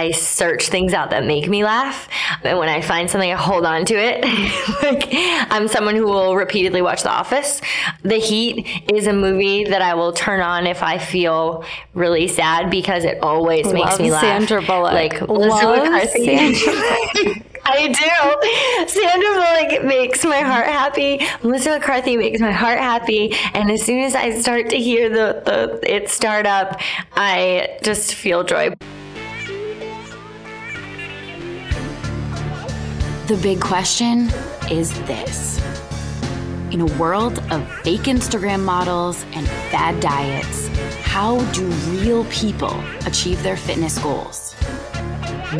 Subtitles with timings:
[0.00, 2.08] I search things out that make me laugh.
[2.42, 4.22] And when I find something, I hold on to it.
[4.82, 5.08] like,
[5.52, 7.60] I'm someone who will repeatedly watch The Office.
[8.02, 12.70] The Heat is a movie that I will turn on if I feel really sad
[12.70, 14.22] because it always Love makes me laugh.
[14.22, 14.94] Sandra Bullock.
[14.94, 16.54] Like, Love McCarthy.
[16.54, 18.88] Sandra I do.
[18.88, 21.20] Sandra Bullock makes my heart happy.
[21.42, 23.34] Melissa McCarthy makes my heart happy.
[23.52, 26.80] And as soon as I start to hear the, the it start up,
[27.12, 28.72] I just feel joy.
[33.30, 34.28] The big question
[34.72, 35.62] is this.
[36.72, 40.66] In a world of fake Instagram models and fad diets,
[41.02, 42.74] how do real people
[43.06, 44.56] achieve their fitness goals?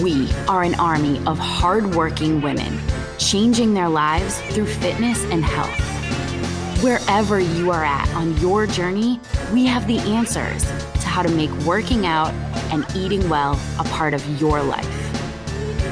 [0.02, 2.80] We are an army of hardworking women
[3.18, 6.82] changing their lives through fitness and health.
[6.82, 9.20] Wherever you are at on your journey,
[9.52, 12.34] we have the answers to how to make working out
[12.72, 14.99] and eating well a part of your life.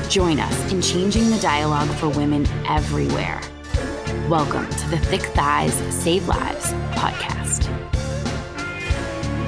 [0.09, 3.43] Join us in changing the dialogue for women everywhere.
[4.27, 7.65] Welcome to the Thick Thighs Save Lives podcast.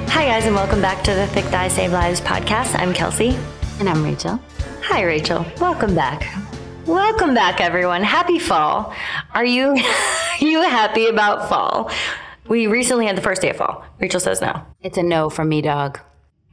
[0.09, 2.77] Hi, guys, and welcome back to the Thick Thighs Save Lives podcast.
[2.79, 3.35] I'm Kelsey.
[3.79, 4.39] And I'm Rachel.
[4.83, 5.43] Hi, Rachel.
[5.59, 6.31] Welcome back.
[6.85, 8.03] Welcome back, everyone.
[8.03, 8.93] Happy fall.
[9.33, 9.75] Are you
[10.39, 11.89] you happy about fall?
[12.47, 13.83] We recently had the first day of fall.
[13.99, 14.61] Rachel says no.
[14.83, 15.99] It's a no from me, dog.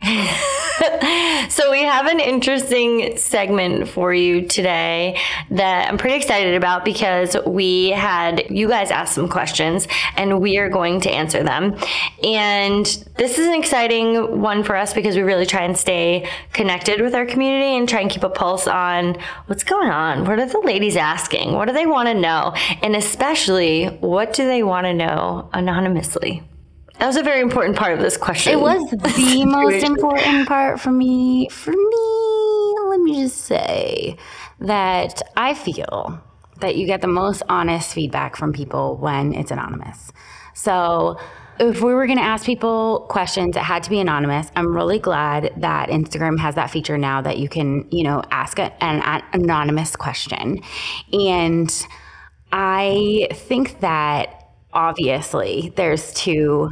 [1.48, 5.18] so we have an interesting segment for you today
[5.50, 10.58] that I'm pretty excited about because we had you guys ask some questions and we
[10.58, 11.76] are going to answer them.
[12.22, 17.00] And this is an exciting one for us because we really try and stay connected
[17.00, 20.26] with our community and try and keep a pulse on what's going on.
[20.26, 21.54] What are the ladies asking?
[21.54, 22.54] What do they want to know?
[22.82, 26.42] And especially, what do they want to know anonymously?
[26.98, 28.52] That was a very important part of this question.
[28.52, 31.48] It was the most important part for me.
[31.48, 34.16] For me, let me just say
[34.60, 36.20] that I feel
[36.60, 40.12] that you get the most honest feedback from people when it's anonymous.
[40.54, 41.18] So,
[41.60, 44.48] if we were going to ask people questions, it had to be anonymous.
[44.54, 48.60] I'm really glad that Instagram has that feature now that you can, you know, ask
[48.60, 50.60] an, an anonymous question.
[51.12, 51.86] And
[52.52, 54.37] I think that
[54.72, 56.70] obviously there's two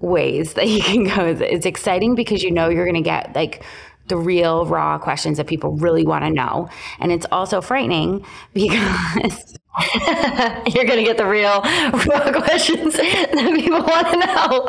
[0.00, 1.26] ways that you can go.
[1.26, 3.64] It's exciting because you know you're going to get like
[4.08, 6.68] the real raw questions that people really want to know.
[7.00, 9.56] And it's also frightening because
[10.74, 14.68] you're going to get the real raw questions that people want to know.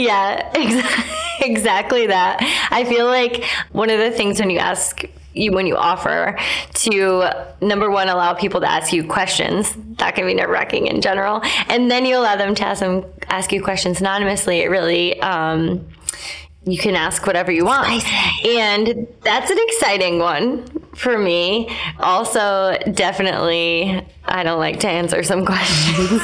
[0.00, 1.14] Yeah, exactly,
[1.50, 2.38] exactly that.
[2.70, 6.38] I feel like one of the things when you ask you when you offer
[6.74, 7.24] to
[7.60, 9.74] number one allow people to ask you questions.
[9.98, 11.40] That can be nerve wracking in general.
[11.68, 14.58] And then you allow them to ask them ask you questions anonymously.
[14.60, 15.86] It really um,
[16.64, 18.04] you can ask whatever you want.
[18.44, 20.64] And that's an exciting one
[20.94, 21.68] for me.
[21.98, 26.22] Also, definitely, I don't like to answer some questions,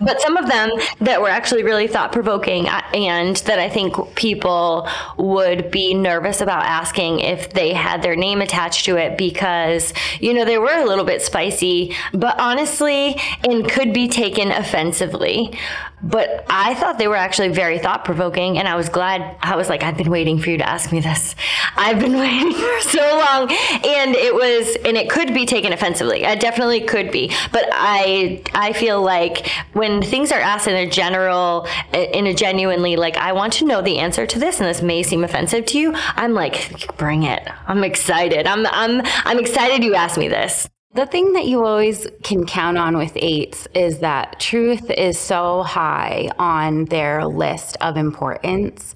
[0.00, 3.94] but some of them that were actually really thought provoking uh, and that I think
[4.16, 9.92] people would be nervous about asking if they had their name attached to it because,
[10.20, 15.56] you know, they were a little bit spicy, but honestly, and could be taken offensively.
[16.02, 19.36] But I thought they were actually very thought provoking, and I was glad.
[19.52, 21.34] I was like, I've been waiting for you to ask me this.
[21.76, 26.22] I've been waiting for so long, and it was, and it could be taken offensively.
[26.22, 27.30] It definitely could be.
[27.52, 32.96] But I, I feel like when things are asked in a general, in a genuinely
[32.96, 35.78] like, I want to know the answer to this, and this may seem offensive to
[35.78, 35.92] you.
[36.16, 37.46] I'm like, bring it.
[37.66, 38.46] I'm excited.
[38.46, 40.66] I'm, I'm, I'm excited you asked me this.
[40.94, 45.62] The thing that you always can count on with eights is that truth is so
[45.62, 48.94] high on their list of importance.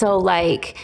[0.00, 0.78] So, like,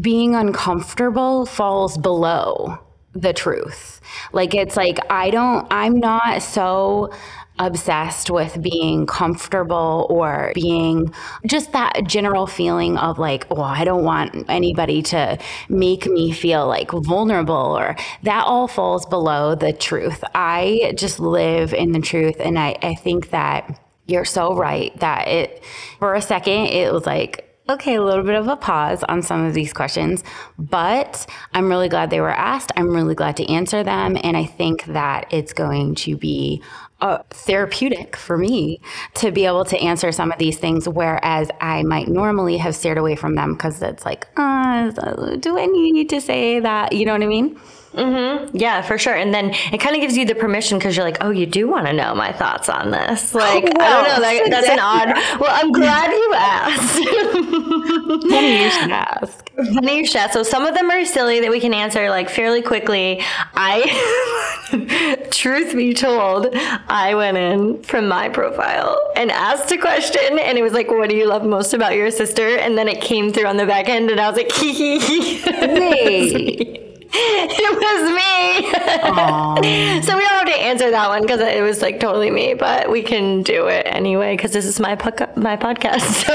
[0.00, 2.78] being uncomfortable falls below
[3.12, 4.00] the truth.
[4.32, 7.10] Like, it's like, I don't, I'm not so
[7.58, 11.12] obsessed with being comfortable or being
[11.44, 16.68] just that general feeling of like, oh, I don't want anybody to make me feel
[16.68, 20.22] like vulnerable or that all falls below the truth.
[20.36, 22.36] I just live in the truth.
[22.38, 25.64] And I, I think that you're so right that it,
[25.98, 29.44] for a second, it was like, okay, a little bit of a pause on some
[29.44, 30.22] of these questions,
[30.58, 32.72] but I'm really glad they were asked.
[32.76, 34.16] I'm really glad to answer them.
[34.22, 36.62] And I think that it's going to be
[37.00, 38.80] uh, therapeutic for me
[39.14, 42.98] to be able to answer some of these things, whereas I might normally have steered
[42.98, 44.90] away from them because it's like, uh,
[45.36, 46.92] do I need to say that?
[46.92, 47.60] You know what I mean?
[47.96, 48.56] Mm-hmm.
[48.56, 49.14] Yeah, for sure.
[49.14, 51.66] And then it kind of gives you the permission because you're like, oh, you do
[51.66, 53.34] want to know my thoughts on this.
[53.34, 54.20] Like, oh, I don't know.
[54.20, 55.40] That, that's an odd.
[55.40, 56.98] Well, I'm glad you asked.
[58.30, 59.50] Funny you should ask.
[59.74, 60.34] Funny you should ask.
[60.34, 63.22] So some of them are silly that we can answer like fairly quickly.
[63.54, 70.58] I, truth be told, I went in from my profile and asked a question, and
[70.58, 73.32] it was like, "What do you love most about your sister?" And then it came
[73.32, 76.82] through on the back end, and I was like, "Hee hee hee."
[77.58, 80.02] It was me.
[80.02, 82.90] so we don't have to answer that one because it was like totally me, but
[82.90, 86.24] we can do it anyway because this is my po- my podcast.
[86.26, 86.32] So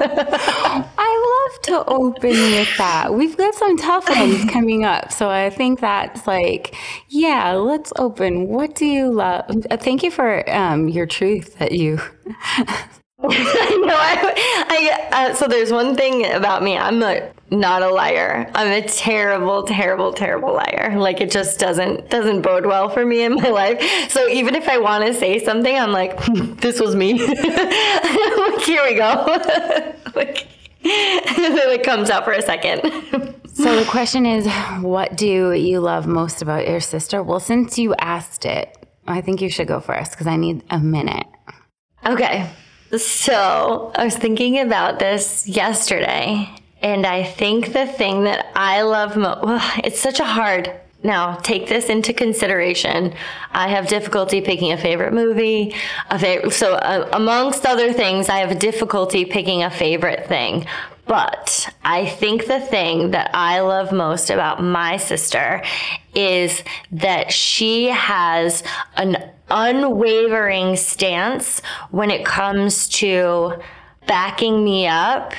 [0.00, 3.12] I love to open with that.
[3.12, 6.74] We've got some tough ones coming up, so I think that's like,
[7.08, 8.48] yeah, let's open.
[8.48, 9.44] What do you love?
[9.80, 12.00] Thank you for um, your truth that you
[13.22, 13.96] I know.
[13.96, 16.78] I, I uh, so there's one thing about me.
[16.78, 18.48] I'm a, not a liar.
[18.54, 20.96] I'm a terrible, terrible, terrible liar.
[20.96, 23.82] Like it just doesn't doesn't bode well for me in my life.
[24.08, 26.16] So even if I want to say something, I'm like,
[26.60, 27.14] this was me.
[27.26, 29.40] like, here we go.
[30.14, 30.46] like
[30.84, 32.82] it comes out for a second.
[33.52, 34.46] so the question is,
[34.80, 37.20] what do you love most about your sister?
[37.24, 38.76] Well, since you asked it,
[39.08, 41.26] I think you should go first because I need a minute.
[42.06, 42.48] Okay.
[42.96, 46.48] So I was thinking about this yesterday,
[46.80, 50.72] and I think the thing that I love most, well, it's such a hard.
[51.02, 53.14] Now, take this into consideration.
[53.52, 55.74] I have difficulty picking a favorite movie.
[56.10, 60.66] A favorite, so, uh, amongst other things, I have difficulty picking a favorite thing.
[61.08, 65.62] But I think the thing that I love most about my sister
[66.14, 66.62] is
[66.92, 68.62] that she has
[68.96, 69.16] an
[69.50, 73.54] unwavering stance when it comes to
[74.06, 75.32] backing me up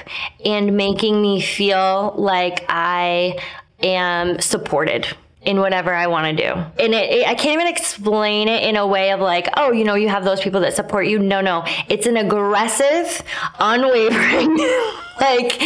[0.43, 3.37] and making me feel like I
[3.83, 5.07] am supported
[5.49, 6.53] in whatever I want to do.
[6.83, 9.83] And it, it, I can't even explain it in a way of like, oh, you
[9.83, 11.17] know, you have those people that support you.
[11.17, 11.63] No, no.
[11.89, 13.23] It's an aggressive,
[13.59, 14.57] unwavering,
[15.19, 15.59] like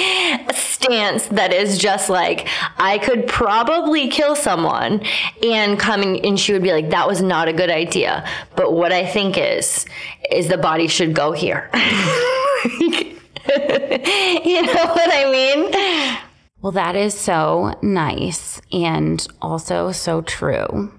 [0.54, 2.48] stance that is just like,
[2.78, 5.04] I could probably kill someone
[5.44, 8.26] and come and she would be like, that was not a good idea.
[8.56, 9.86] But what I think is,
[10.32, 11.70] is the body should go here.
[13.46, 16.24] you know what I mean?
[16.64, 20.94] Well, that is so nice and also so true.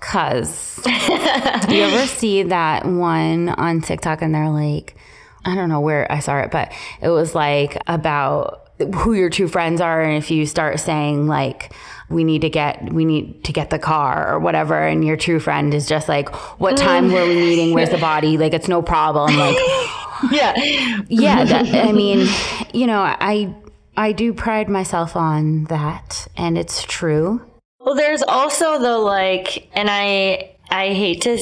[0.00, 4.96] Cause do you ever see that one on TikTok and they're like,
[5.44, 6.72] I don't know where I saw it, but
[7.02, 11.72] it was like about who your true friends are and if you start saying like
[12.10, 15.40] we need to get we need to get the car or whatever and your true
[15.40, 16.28] friend is just like
[16.58, 16.80] what mm.
[16.80, 17.74] time were we meeting?
[17.74, 18.36] Where's the body?
[18.38, 19.56] Like it's no problem like
[20.30, 20.54] yeah.
[21.08, 22.26] Yeah that, i mean
[22.72, 23.54] you know i
[23.96, 27.40] I do pride myself on that, and it's true.
[27.80, 31.38] Well, there's also the like, and I I hate to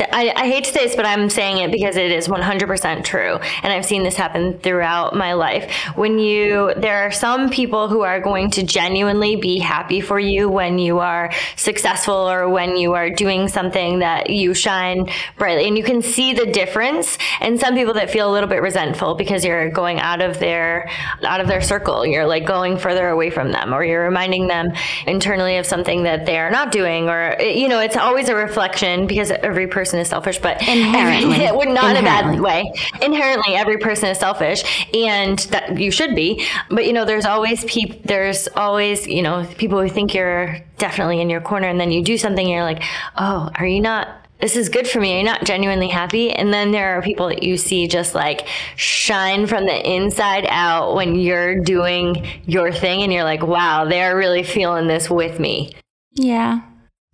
[0.00, 3.36] I, I, hate to say this, but I'm saying it because it is 100% true.
[3.62, 5.72] And I've seen this happen throughout my life.
[5.96, 10.48] When you, there are some people who are going to genuinely be happy for you
[10.48, 15.66] when you are successful or when you are doing something that you shine brightly.
[15.66, 17.18] And you can see the difference.
[17.40, 20.90] And some people that feel a little bit resentful because you're going out of their,
[21.24, 22.06] out of their circle.
[22.06, 24.72] You're like going further away from them or you're reminding them
[25.06, 27.08] internally of something that they are not doing.
[27.08, 31.36] Or, you know, it's always a reflection because every person person is selfish, but inherently,
[31.44, 32.70] it would not in a bad way.
[33.00, 34.62] Inherently, every person is selfish,
[34.94, 36.46] and that you should be.
[36.68, 37.98] But you know, there's always people.
[38.04, 42.02] There's always you know people who think you're definitely in your corner, and then you
[42.02, 42.82] do something, and you're like,
[43.16, 44.08] oh, are you not?
[44.40, 45.14] This is good for me.
[45.14, 46.30] Are you not genuinely happy?
[46.30, 50.94] And then there are people that you see just like shine from the inside out
[50.94, 55.74] when you're doing your thing, and you're like, wow, they're really feeling this with me.
[56.12, 56.60] Yeah.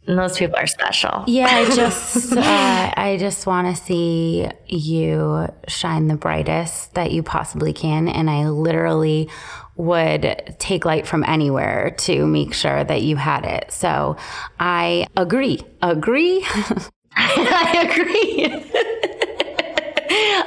[0.06, 1.24] And those people are special.
[1.26, 7.22] Yeah, I just uh, I just want to see you shine the brightest that you
[7.22, 9.30] possibly can, and I literally
[9.76, 13.72] would take light from anywhere to make sure that you had it.
[13.72, 14.16] So
[14.60, 15.60] I agree.
[15.82, 16.44] Agree.
[17.16, 18.62] I agree.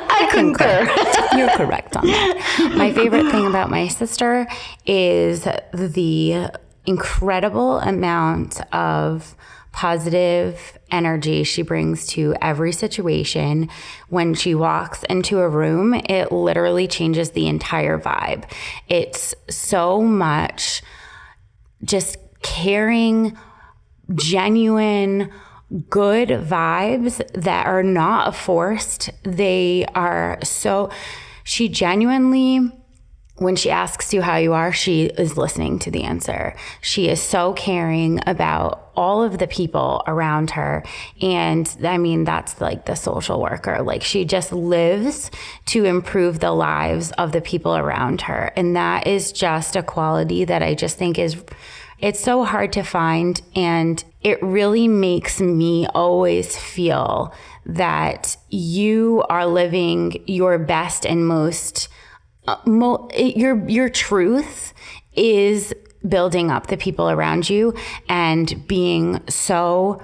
[0.10, 1.38] I concur.
[1.38, 2.74] You're correct on that.
[2.78, 4.48] My favorite thing about my sister
[4.86, 6.50] is the
[6.86, 9.36] incredible amount of
[9.78, 13.70] positive energy she brings to every situation.
[14.10, 18.50] When she walks into a room, it literally changes the entire vibe.
[18.88, 20.82] It's so much
[21.84, 23.38] just caring,
[24.16, 25.32] genuine,
[25.92, 29.12] good vibes that are not forced.
[29.22, 30.90] They are so,
[31.44, 32.72] she genuinely,
[33.36, 36.56] when she asks you how you are, she is listening to the answer.
[36.82, 40.84] She is so caring about all of the people around her.
[41.22, 43.82] And I mean, that's like the social worker.
[43.84, 45.32] Like she just lives
[45.68, 48.52] to improve the lives of the people around her.
[48.58, 51.42] And that is just a quality that I just think is
[52.00, 53.42] it's so hard to find.
[53.56, 57.34] And it really makes me always feel
[57.66, 61.90] that you are living your best and most,
[62.48, 64.74] uh, mo- your, your truth
[65.14, 65.74] is
[66.08, 67.74] building up the people around you
[68.08, 70.02] and being so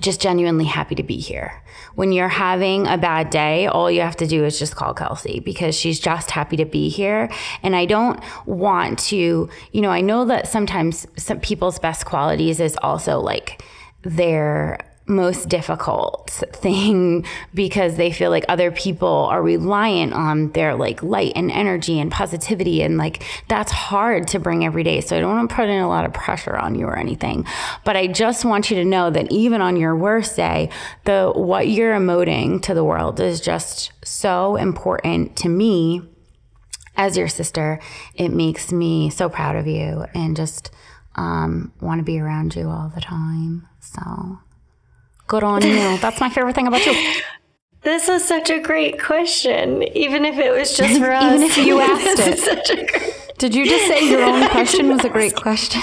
[0.00, 1.62] just genuinely happy to be here.
[1.94, 5.40] When you're having a bad day, all you have to do is just call Kelsey
[5.40, 7.30] because she's just happy to be here.
[7.62, 12.60] And I don't want to, you know, I know that sometimes some people's best qualities
[12.60, 13.64] is also like
[14.02, 17.24] their most difficult thing
[17.54, 22.10] because they feel like other people are reliant on their like light and energy and
[22.10, 25.00] positivity and like that's hard to bring every day.
[25.00, 27.46] So i don't want to put in a lot of pressure on you or anything.
[27.84, 30.70] But i just want you to know that even on your worst day
[31.04, 36.02] the what you're emoting to the world is just so important to me.
[36.96, 37.80] As your sister
[38.14, 40.70] it makes me so proud of you and just
[41.14, 43.66] um, want to be around you all the time.
[43.80, 44.38] So
[45.28, 45.98] Good on you.
[45.98, 46.94] That's my favorite thing about you.
[47.82, 51.32] This is such a great question, even if it was just for us.
[51.32, 52.90] even if you asked it.
[52.90, 53.34] Great...
[53.38, 55.82] Did you just say your own question was a great question?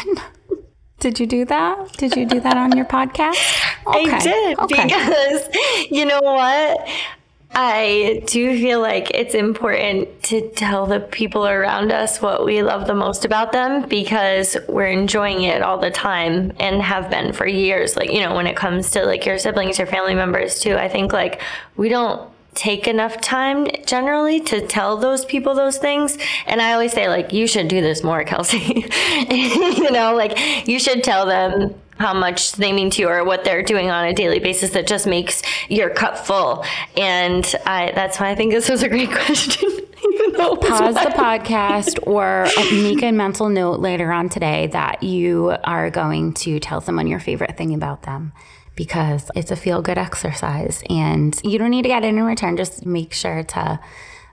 [0.99, 1.93] Did you do that?
[1.93, 3.39] Did you do that on your podcast?
[3.87, 4.11] Okay.
[4.11, 4.83] I did okay.
[4.83, 5.47] because
[5.89, 6.85] you know what?
[7.57, 12.85] I do feel like it's important to tell the people around us what we love
[12.85, 17.47] the most about them because we're enjoying it all the time and have been for
[17.47, 17.95] years.
[17.95, 20.89] Like, you know, when it comes to like your siblings, your family members too, I
[20.89, 21.41] think like
[21.77, 26.17] we don't take enough time generally to tell those people those things.
[26.47, 28.57] And I always say, like, you should do this more, Kelsey.
[29.29, 33.43] you know, like, you should tell them how much they mean to you or what
[33.45, 36.65] they're doing on a daily basis that just makes your cup full.
[36.97, 39.69] And I, that's why I think this was a great question.
[40.35, 46.33] Pause the podcast or make a mental note later on today that you are going
[46.33, 48.33] to tell someone your favorite thing about them
[48.75, 52.57] because it's a feel good exercise and you don't need to get it in return.
[52.57, 53.79] Just make sure to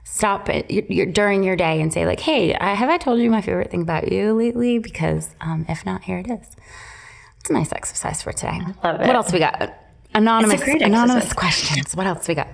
[0.03, 3.71] stop it during your day and say like, "Hey, have I told you my favorite
[3.71, 6.47] thing about you lately?" Because um, if not, here it is.
[7.39, 8.59] It's a nice exercise for today.
[8.83, 9.07] Love it.
[9.07, 9.73] What else we got?
[10.13, 11.95] Anonymous anonymous questions.
[11.95, 12.47] What else we got?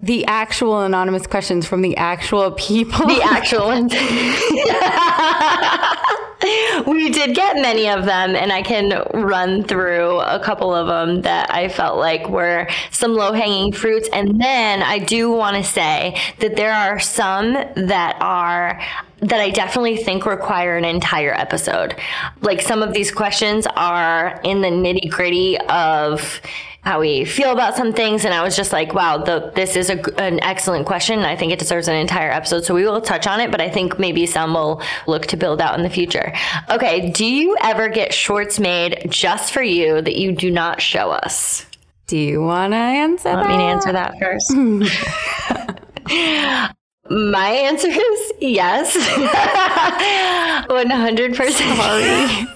[0.00, 3.04] The actual anonymous questions from the actual people.
[3.06, 3.92] The actual ones.
[6.86, 11.22] we did get many of them, and I can run through a couple of them
[11.22, 14.08] that I felt like were some low hanging fruits.
[14.12, 18.80] And then I do want to say that there are some that are
[19.20, 21.96] that I definitely think require an entire episode.
[22.40, 26.40] Like some of these questions are in the nitty gritty of
[26.88, 28.24] how we feel about some things.
[28.24, 31.18] And I was just like, wow, the, this is a, an excellent question.
[31.18, 32.64] I think it deserves an entire episode.
[32.64, 35.60] So we will touch on it, but I think maybe some will look to build
[35.60, 36.32] out in the future.
[36.70, 37.10] Okay.
[37.10, 41.66] Do you ever get shorts made just for you that you do not show us?
[42.06, 43.58] Do you want to answer Want that?
[43.58, 44.56] me answer that first?
[47.10, 48.96] My answer is yes.
[50.68, 52.46] 100% sorry.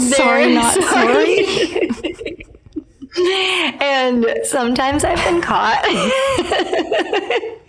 [0.00, 1.44] sorry, not sorry.
[1.44, 1.87] sorry.
[3.80, 5.84] And sometimes I've been caught.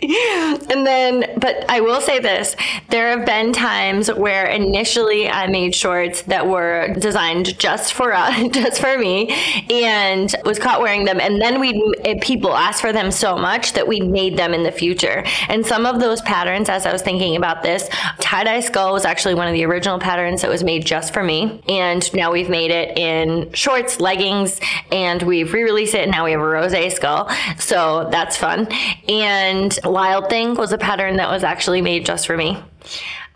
[0.02, 2.56] and then, but I will say this
[2.88, 8.20] there have been times where initially I made shorts that were designed just for us,
[8.20, 9.28] uh, just for me,
[9.70, 11.20] and was caught wearing them.
[11.20, 14.72] And then we people asked for them so much that we made them in the
[14.72, 15.24] future.
[15.48, 17.88] And some of those patterns, as I was thinking about this,
[18.18, 21.22] tie dye skull was actually one of the original patterns that was made just for
[21.22, 21.62] me.
[21.68, 26.02] And now we've made it in shorts, leggings, and we've re-released it.
[26.02, 27.30] And now we have a rose skull.
[27.58, 28.68] So that's fun.
[29.08, 32.62] And Wild Thing was a pattern that was actually made just for me.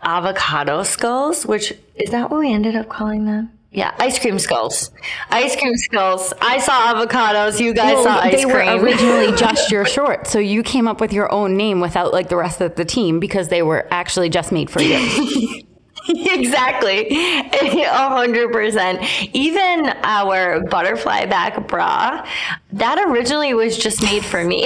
[0.01, 3.51] Avocado skulls, which is that what we ended up calling them?
[3.71, 4.89] Yeah, ice cream skulls.
[5.29, 6.33] Ice cream skulls.
[6.41, 7.59] I saw avocados.
[7.59, 8.65] You guys well, saw ice they cream.
[8.65, 12.13] They were originally just your short, so you came up with your own name without
[12.13, 15.61] like the rest of the team because they were actually just made for you.
[16.09, 17.07] exactly.
[17.11, 19.01] A hundred percent.
[19.33, 22.27] Even our butterfly back bra,
[22.73, 24.63] that originally was just made for me.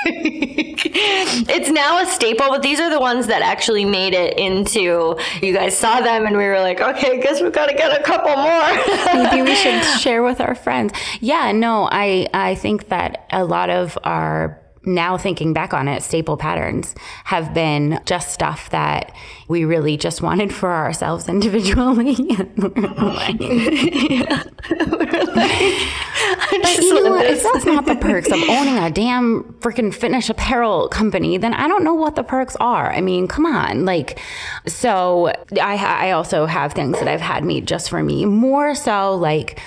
[0.04, 5.18] it's now a staple, but these are the ones that actually made it into.
[5.42, 7.98] You guys saw them, and we were like, okay, I guess we've got to get
[7.98, 9.24] a couple more.
[9.24, 10.92] Maybe we should share with our friends.
[11.20, 16.02] Yeah, no, I I think that a lot of our now thinking back on it,
[16.02, 16.94] staple patterns
[17.24, 19.14] have been just stuff that
[19.48, 22.14] we really just wanted for ourselves individually.
[26.62, 27.26] but you know what?
[27.26, 31.68] If that's not the perks of owning a damn freaking fitness apparel company, then I
[31.68, 32.92] don't know what the perks are.
[32.92, 33.84] I mean, come on.
[33.84, 34.20] Like,
[34.66, 35.28] so
[35.60, 39.60] I, I also have things that I've had made just for me, more so like,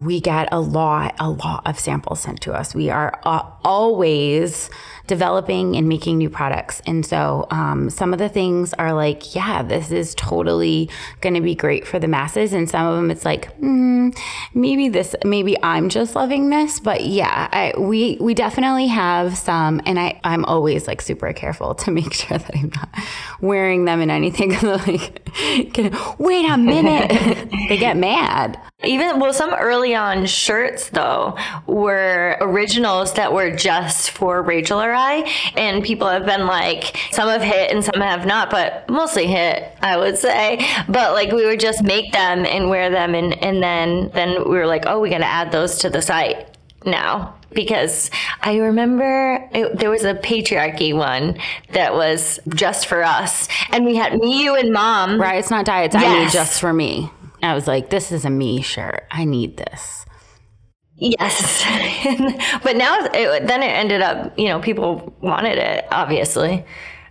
[0.00, 2.74] we get a lot, a lot of samples sent to us.
[2.74, 4.68] We are uh, always
[5.06, 6.82] developing and making new products.
[6.86, 11.40] And so um, some of the things are like, yeah, this is totally going to
[11.40, 12.52] be great for the masses.
[12.52, 14.16] And some of them, it's like, mm,
[14.54, 16.80] maybe this, maybe I'm just loving this.
[16.80, 21.74] But yeah, I, we we definitely have some, and I I'm always like super careful
[21.76, 22.88] to make sure that I'm not
[23.40, 24.50] wearing them in anything.
[24.62, 25.22] like,
[26.18, 28.58] wait a minute, they get mad.
[28.84, 31.36] Even well, some early on shirts though
[31.66, 37.28] were originals that were just for Rachel or I, and people have been like, some
[37.28, 40.66] have hit and some have not, but mostly hit, I would say.
[40.88, 44.56] But like we would just make them and wear them, and and then then we
[44.56, 48.10] were like, oh, we got to add those to the site now because
[48.42, 51.38] I remember it, there was a patriarchy one
[51.72, 55.20] that was just for us, and we had me, you, and mom.
[55.20, 55.94] Right, it's not diets.
[55.94, 56.04] Yes.
[56.04, 57.10] I need just for me.
[57.42, 59.06] I was like, this is a me shirt.
[59.10, 60.05] I need this.
[60.98, 61.62] Yes.
[62.62, 66.64] but now, it, then it ended up, you know, people wanted it, obviously.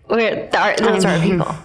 [0.07, 1.55] We're those are people.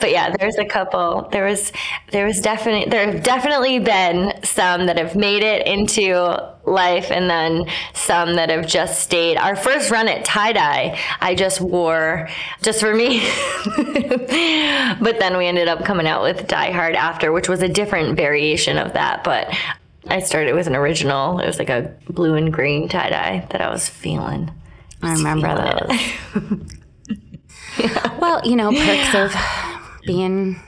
[0.00, 1.28] But yeah, there's a couple.
[1.32, 1.72] There was
[2.12, 6.12] there was definitely there have definitely been some that have made it into
[6.66, 7.64] life and then
[7.94, 9.38] some that have just stayed.
[9.38, 12.28] Our first run at tie dye, I just wore
[12.60, 13.20] just for me.
[15.00, 18.14] but then we ended up coming out with Die Hard after, which was a different
[18.14, 19.24] variation of that.
[19.24, 19.54] But
[20.08, 21.38] I started with an original.
[21.40, 24.50] It was like a blue and green tie dye that I was feeling.
[25.02, 26.50] I remember those.
[27.78, 28.18] yeah.
[28.18, 29.34] Well, you know, perks of
[30.06, 30.60] being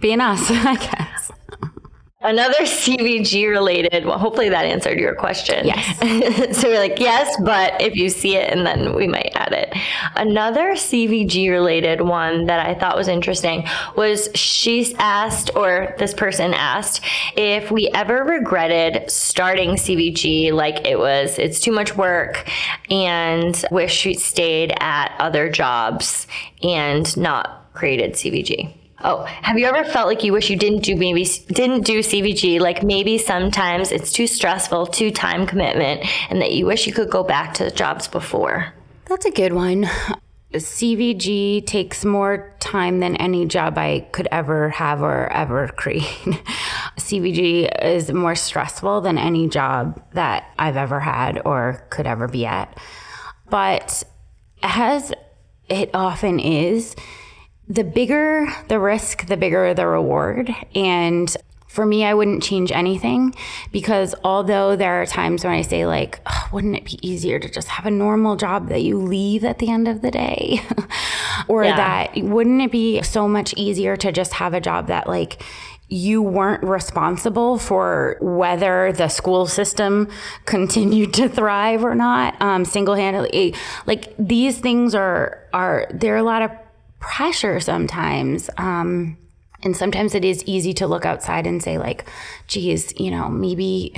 [0.00, 1.30] being us, I guess.
[2.26, 5.64] Another CVG related, well, hopefully that answered your question.
[5.64, 6.58] Yes.
[6.60, 9.72] so we're like, yes, but if you see it, and then we might add it.
[10.16, 13.64] Another CVG related one that I thought was interesting
[13.96, 17.04] was she asked, or this person asked,
[17.36, 22.50] if we ever regretted starting CVG, like it was, it's too much work,
[22.90, 26.26] and wish we stayed at other jobs
[26.60, 28.72] and not created CVG.
[29.04, 32.60] Oh, have you ever felt like you wish you didn't do maybe didn't do CVG?
[32.60, 37.10] Like maybe sometimes it's too stressful, too time commitment, and that you wish you could
[37.10, 38.72] go back to the jobs before.
[39.06, 39.88] That's a good one.
[40.54, 46.04] CVG takes more time than any job I could ever have or ever create.
[46.96, 52.46] CVG is more stressful than any job that I've ever had or could ever be
[52.46, 52.78] at.
[53.50, 54.04] But
[54.62, 55.12] as
[55.68, 56.96] it often is,
[57.68, 60.54] the bigger the risk, the bigger the reward.
[60.74, 61.34] And
[61.76, 63.34] for me, I wouldn't change anything
[63.70, 67.50] because although there are times when I say, like, oh, wouldn't it be easier to
[67.50, 70.62] just have a normal job that you leave at the end of the day?
[71.48, 71.76] or yeah.
[71.76, 75.42] that wouldn't it be so much easier to just have a job that, like,
[75.88, 80.08] you weren't responsible for whether the school system
[80.44, 83.54] continued to thrive or not um, single-handedly
[83.86, 86.50] like these things are are there are a lot of
[87.06, 88.50] pressure sometimes.
[88.58, 89.16] Um,
[89.62, 92.08] and sometimes it is easy to look outside and say, like,
[92.46, 93.94] geez, you know, maybe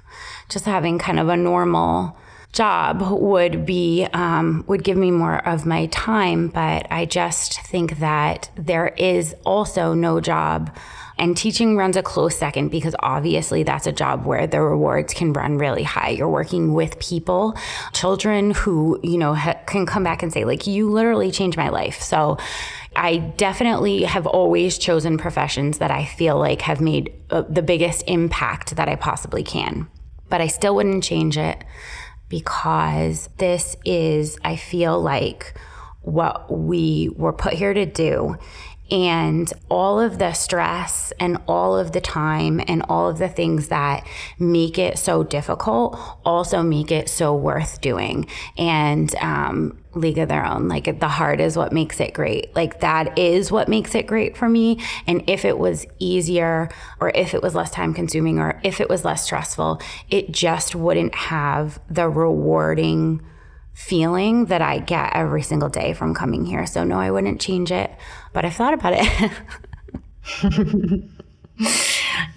[0.48, 2.16] just having kind of a normal
[2.52, 7.98] job would be um, would give me more of my time but i just think
[7.98, 10.70] that there is also no job
[11.22, 15.32] and teaching runs a close second because obviously that's a job where the rewards can
[15.32, 16.08] run really high.
[16.08, 17.56] You're working with people,
[17.92, 21.68] children who, you know, ha- can come back and say, like, you literally changed my
[21.68, 22.02] life.
[22.02, 22.38] So
[22.96, 28.02] I definitely have always chosen professions that I feel like have made uh, the biggest
[28.08, 29.86] impact that I possibly can.
[30.28, 31.62] But I still wouldn't change it
[32.28, 35.54] because this is, I feel like,
[36.00, 38.36] what we were put here to do.
[38.92, 43.68] And all of the stress and all of the time and all of the things
[43.68, 44.06] that
[44.38, 48.26] make it so difficult also make it so worth doing.
[48.58, 52.54] And um, League of Their Own, like the heart is what makes it great.
[52.54, 54.78] Like that is what makes it great for me.
[55.06, 56.68] And if it was easier
[57.00, 60.74] or if it was less time consuming or if it was less stressful, it just
[60.74, 63.22] wouldn't have the rewarding
[63.74, 66.66] feeling that I get every single day from coming here.
[66.66, 67.90] So, no, I wouldn't change it,
[68.32, 69.32] but I've thought about it.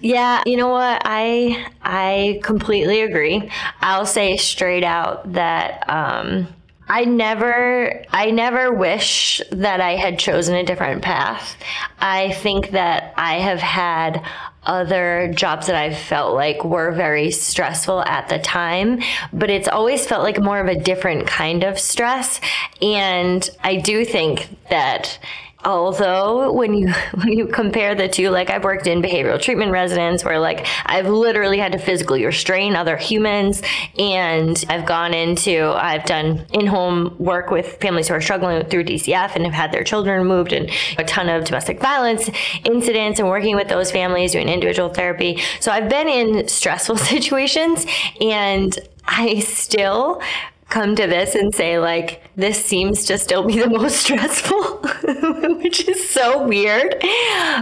[0.00, 1.02] yeah, you know what?
[1.04, 3.50] I I completely agree.
[3.80, 6.48] I'll say straight out that um,
[6.88, 11.56] I never I never wish that I had chosen a different path.
[11.98, 14.24] I think that I have had
[14.64, 19.00] other jobs that I've felt like were very stressful at the time,
[19.32, 22.40] but it's always felt like more of a different kind of stress.
[22.82, 25.18] And I do think that
[25.66, 30.24] Although when you when you compare the two, like I've worked in behavioral treatment residence
[30.24, 33.62] where like I've literally had to physically restrain other humans
[33.98, 39.34] and I've gone into I've done in-home work with families who are struggling through DCF
[39.34, 42.30] and have had their children removed and a ton of domestic violence
[42.64, 45.42] incidents and working with those families doing individual therapy.
[45.58, 47.84] So I've been in stressful situations
[48.20, 50.20] and I still
[50.68, 54.82] come to this and say like this seems to still be the most stressful
[55.62, 56.96] which is so weird.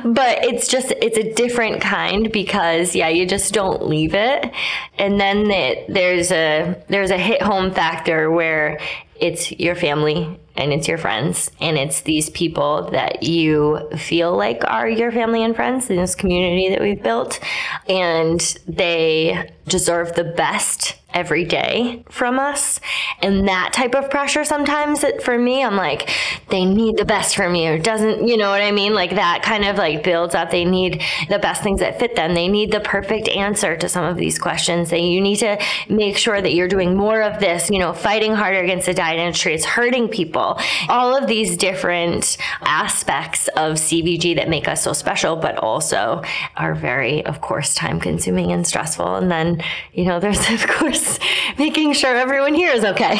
[0.05, 4.51] But it's just it's a different kind because yeah you just don't leave it.
[4.99, 8.81] And then it, there's a there's a hit home factor where
[9.17, 11.51] it's your family and it's your friends.
[11.61, 16.15] And it's these people that you feel like are your family and friends in this
[16.15, 17.41] community that we've built.
[17.89, 22.81] And they deserve the best every day from us.
[23.23, 26.11] And that type of pressure sometimes for me, I'm like,
[26.51, 27.79] they need the best from you.
[27.79, 28.95] Doesn't, you know what I mean?
[28.95, 30.51] Like that kind of like builds up.
[30.51, 32.35] They need the best things that fit them.
[32.35, 34.91] They need the perfect answer to some of these questions.
[34.91, 38.35] They, you need to make sure that you're doing more of this, you know, fighting
[38.35, 39.55] harder against the diet industry.
[39.55, 40.59] It's hurting people.
[40.89, 46.23] All of these different aspects of CVG that make us so special, but also
[46.57, 49.15] are very, of course, time consuming and stressful.
[49.15, 51.21] And then, you know, there's of course just
[51.59, 53.17] making sure everyone here is okay.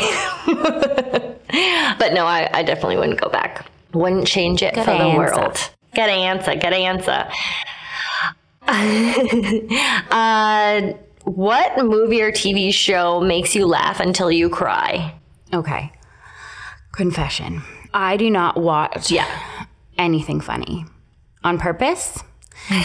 [1.99, 3.67] but no, I, I, definitely wouldn't go back.
[3.93, 5.05] Wouldn't change it Good for answer.
[5.05, 5.71] the world.
[5.95, 6.55] Get an answer.
[6.55, 7.29] Get an answer.
[10.11, 10.93] uh,
[11.25, 15.15] what movie or TV show makes you laugh until you cry?
[15.53, 15.93] Okay.
[16.93, 17.63] Confession.
[17.93, 19.29] I do not watch yeah.
[19.99, 20.87] anything funny
[21.45, 22.23] on purpose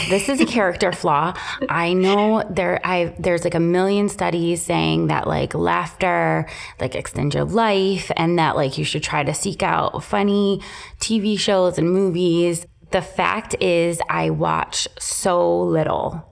[0.09, 1.33] this is a character flaw.
[1.69, 6.47] I know there I there's like a million studies saying that like laughter
[6.79, 10.61] like extends your life and that like you should try to seek out funny
[10.99, 12.65] TV shows and movies.
[12.91, 16.29] The fact is I watch so little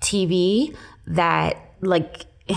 [0.00, 0.74] TV
[1.06, 2.24] that like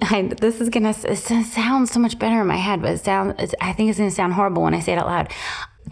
[0.00, 3.72] I, this is gonna sound so much better in my head, but it sounds I
[3.72, 5.32] think it's gonna sound horrible when I say it out loud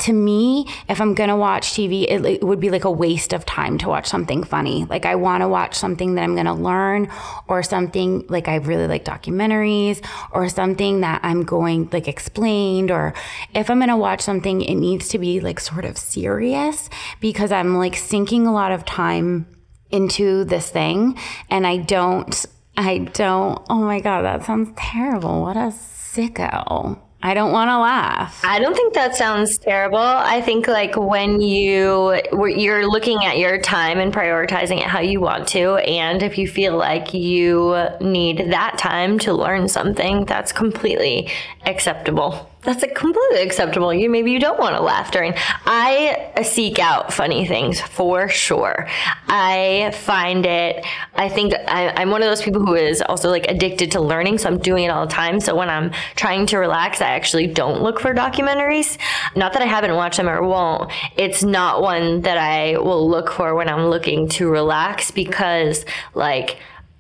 [0.00, 3.44] to me, if I'm gonna watch TV, it, it, would be like a waste of
[3.46, 4.85] time to watch something funny.
[4.85, 7.09] Like I want to watch something that I'm gonna learn,
[7.48, 12.90] or something like I really like documentaries, or something that I'm going like explained.
[12.90, 13.14] Or
[13.54, 16.88] if I'm gonna watch something, it needs to be like sort of serious
[17.20, 19.46] because I'm like sinking a lot of time
[19.90, 21.18] into this thing,
[21.50, 22.44] and I don't.
[22.78, 23.64] I don't.
[23.70, 25.42] Oh my god, that sounds terrible.
[25.42, 27.06] What a sicko.
[27.22, 28.40] I don't want to laugh.
[28.44, 29.98] I don't think that sounds terrible.
[29.98, 35.20] I think like when you you're looking at your time and prioritizing it how you
[35.20, 40.52] want to and if you feel like you need that time to learn something, that's
[40.52, 41.31] completely
[41.64, 43.94] acceptable that's a completely acceptable.
[43.94, 45.35] You maybe you don't want to laugh during.
[45.64, 48.88] I seek out funny things for sure.
[49.29, 50.85] I find it.
[51.14, 54.38] I think I, am one of those people who is also like addicted to learning,
[54.38, 55.38] so I'm doing it all the time.
[55.38, 58.98] So when I'm trying to relax, I actually don't look for documentaries.
[59.37, 60.90] Not that I haven't watched them or won't.
[61.16, 66.59] It's not one that I will look for when I'm looking to relax because like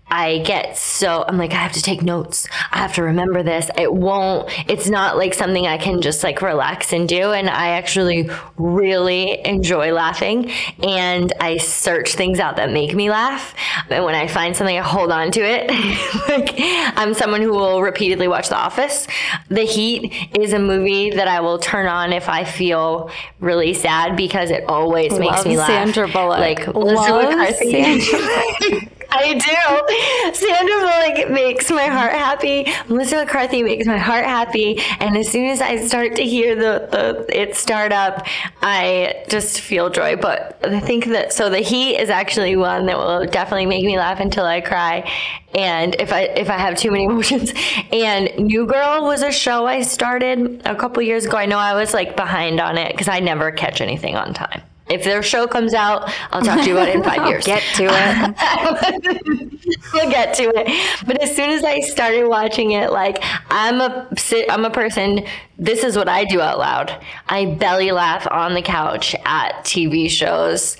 [0.08, 2.46] I get so I'm like I have to take notes.
[2.70, 3.68] I have to remember this.
[3.76, 7.70] It won't it's not like something I can just like relax and do and I
[7.70, 13.54] actually really enjoy laughing and I search things out that make me laugh.
[13.90, 15.68] And when I find something I hold on to it.
[16.28, 16.54] like
[16.96, 19.08] I'm someone who will repeatedly watch The Office.
[19.48, 24.16] The Heat is a movie that I will turn on if I feel really sad
[24.16, 25.66] because it always Love makes me laugh.
[25.66, 26.38] Sandra Bullock.
[26.38, 28.90] Like Elizabeth McCarthy.
[29.10, 30.34] I do.
[30.34, 32.66] Sandra Bullock makes my heart happy.
[32.88, 34.78] Melissa McCarthy makes my heart happy.
[35.00, 38.26] And as soon as I start to hear the, the it start up,
[38.62, 40.16] I just feel joy.
[40.16, 43.98] But I think that so the heat is actually one that will definitely make me
[43.98, 45.10] laugh until I cry.
[45.54, 47.52] And if I if I have too many emotions.
[47.92, 51.36] And New Girl was a show I started a couple years ago.
[51.36, 54.62] I know I was like behind on it because I never catch anything on time.
[54.88, 57.44] If their show comes out, I'll talk to you about it in five years.
[57.44, 59.52] Get to it.
[59.92, 61.06] we'll get to it.
[61.06, 63.18] But as soon as I started watching it, like
[63.50, 64.08] I'm a
[64.48, 65.24] I'm a person.
[65.58, 67.04] This is what I do out loud.
[67.28, 70.76] I belly laugh on the couch at TV shows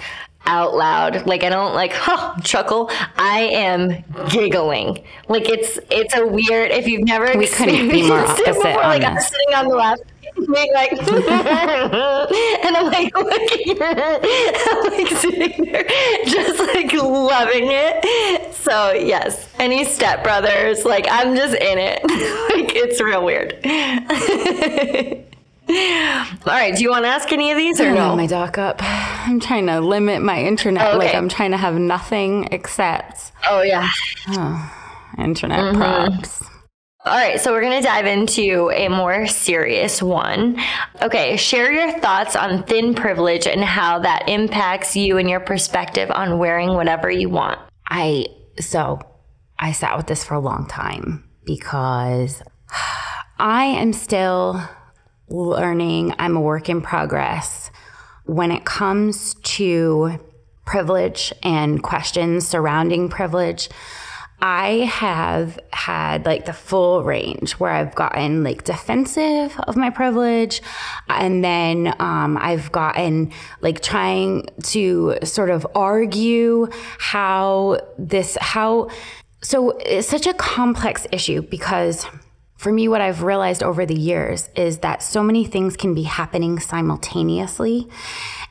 [0.46, 1.26] out loud.
[1.26, 2.90] Like I don't like huh, chuckle.
[3.16, 5.04] I am giggling.
[5.28, 6.70] Like it's it's a weird.
[6.70, 9.02] If you've never we couldn't be more opposite before, like.
[9.02, 10.02] I'm sitting on the left
[10.36, 10.92] being like,
[12.64, 14.20] and I'm like looking at
[14.68, 15.84] I'm like sitting there,
[16.26, 18.54] just like loving it.
[18.54, 22.02] So yes, any stepbrothers, like I'm just in it.
[22.02, 23.54] like it's real weird.
[25.68, 28.14] All right, do you want to ask any of these or no?
[28.14, 28.76] my dock up.
[28.82, 30.86] I'm trying to limit my internet.
[30.94, 30.98] Okay.
[30.98, 33.88] Like I'm trying to have nothing except oh yeah.
[35.18, 35.76] internet Mm-hmm.
[35.78, 36.44] props.
[37.06, 40.60] All right, so we're going to dive into a more serious one.
[41.00, 46.10] Okay, share your thoughts on thin privilege and how that impacts you and your perspective
[46.10, 47.60] on wearing whatever you want.
[47.88, 48.26] I
[48.58, 48.98] so
[49.56, 52.42] I sat with this for a long time because
[53.38, 54.60] I am still
[55.28, 56.12] learning.
[56.18, 57.70] I'm a work in progress
[58.24, 60.18] when it comes to
[60.64, 63.68] privilege and questions surrounding privilege.
[64.40, 70.60] I have had like the full range where I've gotten like defensive of my privilege.
[71.08, 76.68] And then um, I've gotten like trying to sort of argue
[76.98, 78.90] how this, how,
[79.42, 82.06] so it's such a complex issue because
[82.56, 86.04] for me, what I've realized over the years is that so many things can be
[86.04, 87.88] happening simultaneously.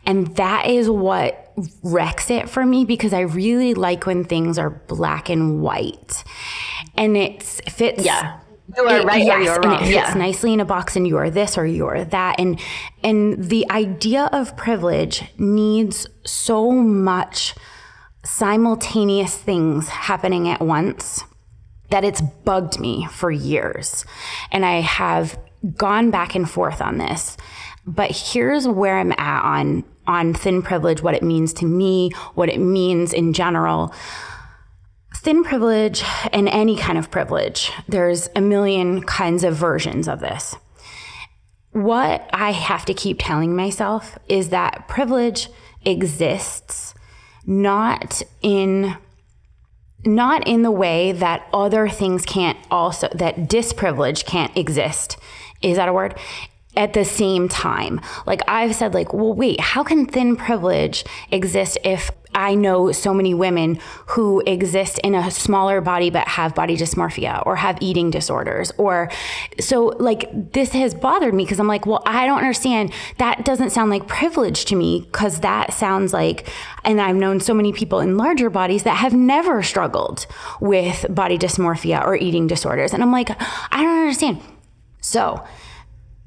[0.06, 1.45] And that is what
[1.84, 6.24] wrecks it for me because I really like when things are black and white.
[6.98, 8.04] And it fits.
[8.06, 8.40] Yeah.
[8.76, 10.14] You are it- right or yes, you're and it fits Yeah.
[10.16, 12.40] nicely in a box and you're this or you're that.
[12.40, 12.60] And
[13.04, 17.54] and the idea of privilege needs so much
[18.24, 21.24] simultaneous things happening at once
[21.92, 24.04] that it's bugged me for years.
[24.52, 25.38] And I have
[25.78, 27.38] gone back and forth on this.
[27.86, 32.50] But here's where I'm at on on thin privilege, what it means to me, what
[32.50, 33.94] it means in general.
[35.16, 40.56] Thin privilege and any kind of privilege, there's a million kinds of versions of this.
[41.72, 45.50] What I have to keep telling myself is that privilege
[45.84, 46.94] exists
[47.46, 48.98] not in
[50.06, 55.18] not in the way that other things can't also that disprivilege can't exist
[55.62, 56.18] is that a word
[56.78, 58.02] at the same time.
[58.26, 63.14] Like i've said like well wait how can thin privilege exist if i know so
[63.14, 68.10] many women who exist in a smaller body but have body dysmorphia or have eating
[68.12, 68.72] disorders?
[68.78, 69.10] Or
[69.60, 72.92] so like this has bothered me because i'm like well i don't understand.
[73.18, 76.50] That doesn't sound like privilege to me because that sounds like
[76.84, 80.28] and i've known so many people in larger bodies that have never struggled
[80.60, 82.94] with body dysmorphia or eating disorders.
[82.94, 83.30] And i'm like
[83.72, 84.42] i don't understand.
[85.02, 85.46] So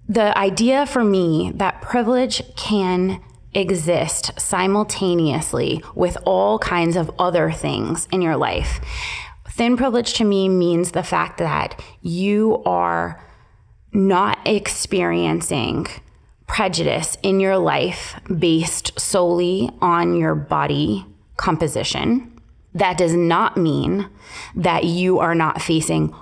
[0.09, 3.23] the idea for me that privilege can
[3.55, 8.81] exist simultaneously with all kinds of other things in your life.
[9.51, 13.23] Thin privilege to me means the fact that you are
[13.92, 15.87] not experiencing
[16.47, 21.05] prejudice in your life based solely on your body
[21.37, 22.40] composition.
[22.75, 24.09] That does not mean
[24.55, 26.14] that you are not facing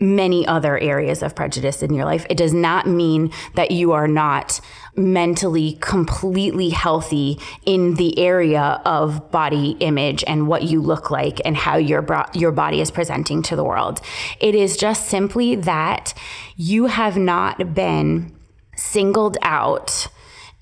[0.00, 2.26] many other areas of prejudice in your life.
[2.28, 4.60] It does not mean that you are not
[4.96, 11.56] mentally completely healthy in the area of body image and what you look like and
[11.56, 14.00] how your bro- your body is presenting to the world.
[14.40, 16.14] It is just simply that
[16.56, 18.34] you have not been
[18.76, 20.08] singled out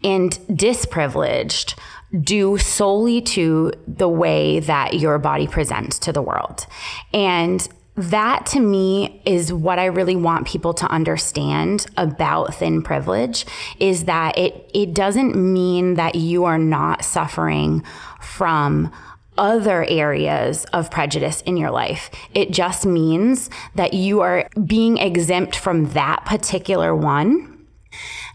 [0.05, 1.75] and disprivileged
[2.21, 6.66] due solely to the way that your body presents to the world.
[7.14, 13.44] And that to me is what I really want people to understand about thin privilege
[13.78, 17.85] is that it it doesn't mean that you are not suffering
[18.20, 18.90] from
[19.37, 22.11] other areas of prejudice in your life.
[22.35, 27.66] It just means that you are being exempt from that particular one.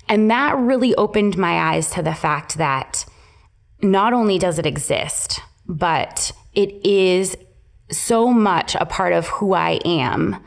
[0.09, 3.05] And that really opened my eyes to the fact that
[3.81, 7.37] not only does it exist, but it is
[7.91, 10.37] so much a part of who I am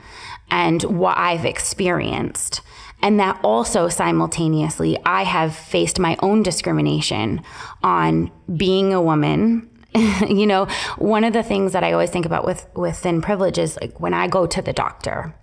[0.50, 2.61] and what I've experienced.
[3.03, 7.42] And that also simultaneously, I have faced my own discrimination
[7.83, 9.70] on being a woman.
[9.94, 10.66] you know,
[10.98, 13.98] one of the things that I always think about with, with thin privilege is like
[14.00, 15.35] when I go to the doctor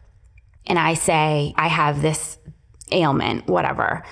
[0.68, 2.38] and I say, I have this
[2.92, 4.04] ailment, whatever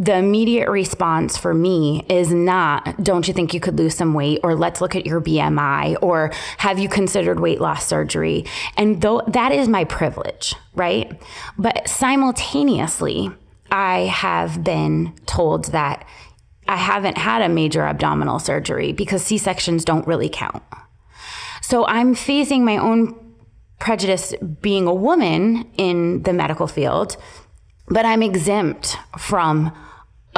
[0.00, 4.40] the immediate response for me is not, don't you think you could lose some weight?
[4.42, 8.46] Or let's look at your BMI, or have you considered weight loss surgery?
[8.78, 11.20] And though that is my privilege, right?
[11.58, 13.30] But simultaneously,
[13.70, 16.06] I have been told that
[16.66, 20.62] I haven't had a major abdominal surgery because C sections don't really count.
[21.60, 23.34] So I'm facing my own
[23.78, 27.18] prejudice being a woman in the medical field,
[27.88, 29.76] but I'm exempt from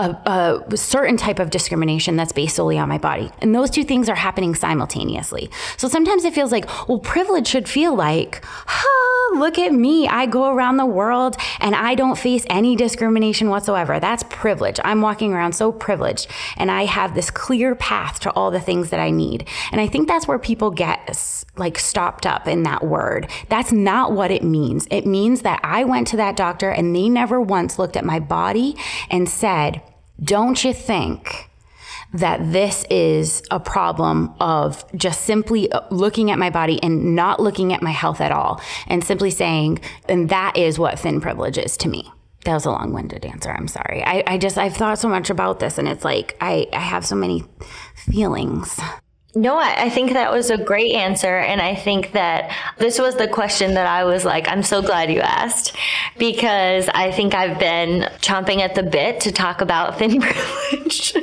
[0.03, 3.31] a, a, certain type of discrimination that's based solely on my body.
[3.39, 5.51] And those two things are happening simultaneously.
[5.77, 10.09] So sometimes it feels like, well, privilege should feel like, ah, look at me.
[10.09, 14.01] I go around the world and I don't face any discrimination whatsoever.
[14.01, 14.81] That's privilege.
[14.85, 18.91] I'm walking around so privileged and I have this clear path to all the things
[18.91, 19.49] that I need.
[19.71, 23.31] And I think that's where people get like stopped up in that word.
[23.49, 24.89] That's not what it means.
[24.91, 28.19] It means that I went to that doctor and they never once looked at my
[28.19, 28.77] body
[29.11, 29.83] and said,
[30.23, 31.51] don't you think
[32.15, 37.41] that this is a problem of just simply uh, looking at my body and not
[37.41, 41.57] looking at my health at all and simply saying, and that is what thin privilege
[41.57, 42.11] is to me?
[42.45, 43.51] That was a long winded answer.
[43.51, 44.03] I'm sorry.
[44.05, 47.07] I, I just, I've thought so much about this and it's like, I, I have
[47.07, 47.45] so many
[47.95, 48.79] feelings.
[49.35, 51.39] No, I, I, think that was a great answer.
[51.39, 55.11] And I think that this was the question that I was like, I'm so glad
[55.11, 55.75] you asked
[56.19, 60.21] because I think I've been chomping at the bit to talk about thin
[60.71, 61.15] privilege.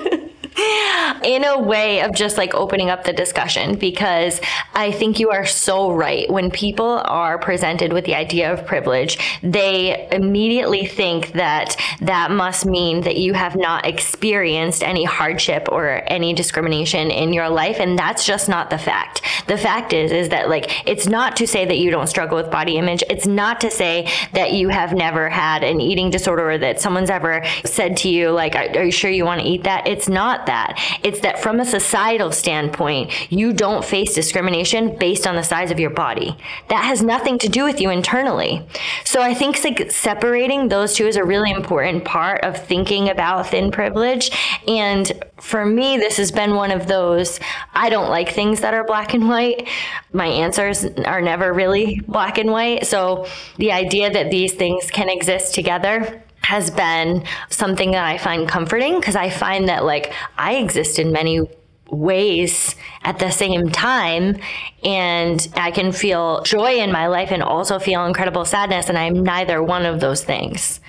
[1.24, 4.40] In a way of just like opening up the discussion because
[4.74, 6.30] I think you are so right.
[6.30, 12.66] When people are presented with the idea of privilege, they immediately think that that must
[12.66, 17.80] mean that you have not experienced any hardship or any discrimination in your life.
[17.80, 19.22] And that's just not the fact.
[19.48, 22.52] The fact is, is that like, it's not to say that you don't struggle with
[22.52, 23.04] body image.
[23.10, 27.10] It's not to say that you have never had an eating disorder or that someone's
[27.10, 29.88] ever said to you, like, are you sure you want to eat that?
[29.88, 30.80] It's not that.
[31.04, 35.80] It's that from a societal standpoint, you don't face discrimination based on the size of
[35.80, 36.36] your body.
[36.70, 38.66] That has nothing to do with you internally.
[39.06, 43.48] So I think like separating those two is a really important part of thinking about
[43.48, 44.32] thin privilege.
[44.68, 47.40] And for me, this has been one of those
[47.74, 49.68] I don't like things that are black and white.
[50.12, 52.88] My answers are never really black and white.
[52.88, 58.50] So the idea that these things can exist together has been something that I find
[58.50, 61.48] comforting because I find that like I exist in many
[61.92, 64.36] ways at the same time
[64.84, 69.22] and I can feel joy in my life and also feel incredible sadness and I'm
[69.22, 70.80] neither one of those things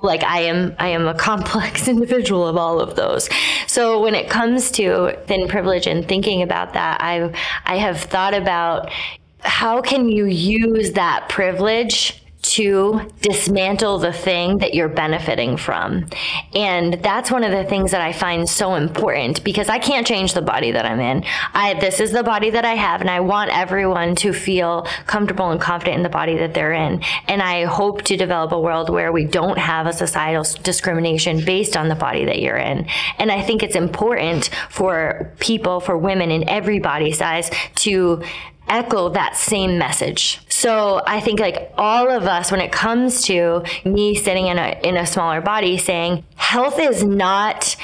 [0.00, 3.28] like I am I am a complex individual of all of those.
[3.66, 7.34] So when it comes to thin privilege and thinking about that I
[7.66, 8.92] I have thought about
[9.40, 16.06] how can you use that privilege to dismantle the thing that you're benefiting from.
[16.54, 20.32] And that's one of the things that I find so important because I can't change
[20.32, 21.24] the body that I'm in.
[21.52, 25.50] I this is the body that I have and I want everyone to feel comfortable
[25.50, 27.02] and confident in the body that they're in.
[27.28, 31.76] And I hope to develop a world where we don't have a societal discrimination based
[31.76, 32.86] on the body that you're in.
[33.18, 38.22] And I think it's important for people, for women in every body size to
[38.70, 40.40] echo that same message.
[40.48, 44.80] So I think like all of us, when it comes to me sitting in a
[44.82, 47.76] in a smaller body, saying health is not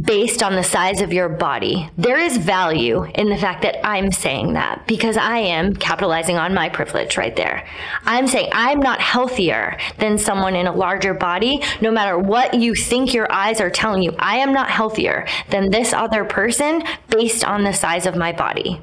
[0.00, 1.90] based on the size of your body.
[1.98, 6.54] There is value in the fact that I'm saying that because I am capitalizing on
[6.54, 7.66] my privilege right there.
[8.04, 12.74] I'm saying I'm not healthier than someone in a larger body, no matter what you
[12.74, 14.14] think your eyes are telling you.
[14.18, 18.80] I am not healthier than this other person based on the size of my body.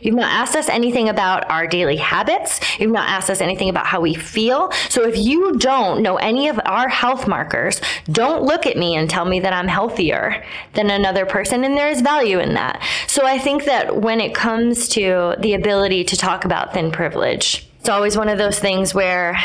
[0.00, 2.60] You've not asked us anything about our daily habits.
[2.78, 4.70] You've not asked us anything about how we feel.
[4.88, 9.08] So if you don't know any of our health markers, don't look at me and
[9.08, 11.64] tell me that I'm healthier than another person.
[11.64, 12.82] And there is value in that.
[13.06, 17.68] So I think that when it comes to the ability to talk about thin privilege,
[17.80, 19.38] it's always one of those things where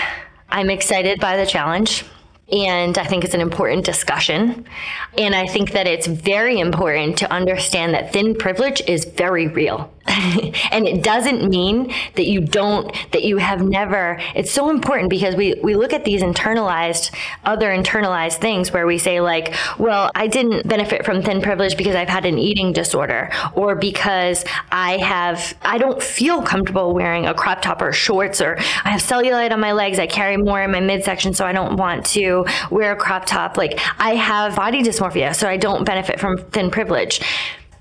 [0.49, 2.05] I'm excited by the challenge.
[2.49, 4.65] And I think it's an important discussion.
[5.17, 9.91] And I think that it's very important to understand that thin privilege is very real.
[10.71, 15.35] and it doesn't mean that you don't, that you have never, it's so important because
[15.35, 20.27] we, we look at these internalized, other internalized things where we say, like, well, I
[20.27, 25.57] didn't benefit from thin privilege because I've had an eating disorder or because I have,
[25.61, 29.59] I don't feel comfortable wearing a crop top or shorts or I have cellulite on
[29.59, 29.99] my legs.
[29.99, 33.57] I carry more in my midsection, so I don't want to wear a crop top.
[33.57, 37.21] Like, I have body dysmorphia, so I don't benefit from thin privilege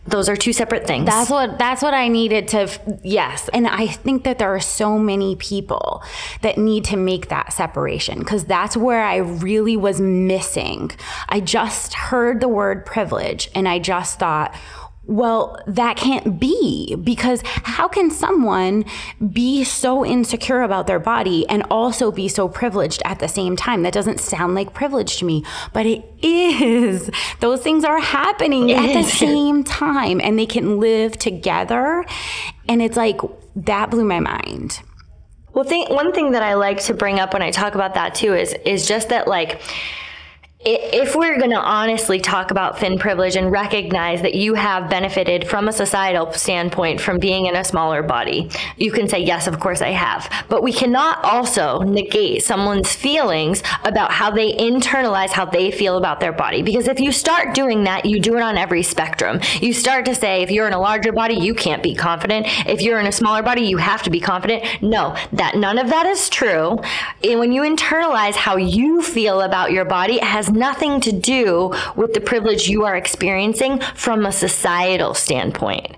[0.07, 1.07] Those are two separate things.
[1.07, 2.69] That's what that's what I needed to
[3.03, 3.49] yes.
[3.53, 6.03] And I think that there are so many people
[6.43, 10.91] that need to make that separation cuz that's where I really was missing.
[11.29, 14.55] I just heard the word privilege and I just thought
[15.07, 18.85] well, that can't be because how can someone
[19.33, 23.83] be so insecure about their body and also be so privileged at the same time?
[23.83, 27.11] That doesn't sound like privilege to me, but it is.
[27.41, 29.07] Those things are happening it at is.
[29.07, 32.05] the same time and they can live together.
[32.69, 33.21] And it's like,
[33.55, 34.81] that blew my mind.
[35.55, 38.15] Well, think, one thing that I like to bring up when I talk about that
[38.15, 39.63] too is is just that like
[40.69, 45.47] if we're going to honestly talk about thin privilege and recognize that you have benefited
[45.47, 49.61] from a societal standpoint from being in a smaller body, you can say, yes, of
[49.61, 50.29] course I have.
[50.49, 56.19] But we cannot also negate someone's feelings about how they internalize how they feel about
[56.19, 56.63] their body.
[56.63, 59.39] Because if you start doing that, you do it on every spectrum.
[59.61, 62.47] You start to say, if you're in a larger body, you can't be confident.
[62.67, 64.65] If you're in a smaller body, you have to be confident.
[64.83, 66.79] No, that none of that is true.
[67.23, 71.73] And when you internalize how you feel about your body, it has nothing to do
[71.95, 75.97] with the privilege you are experiencing from a societal standpoint.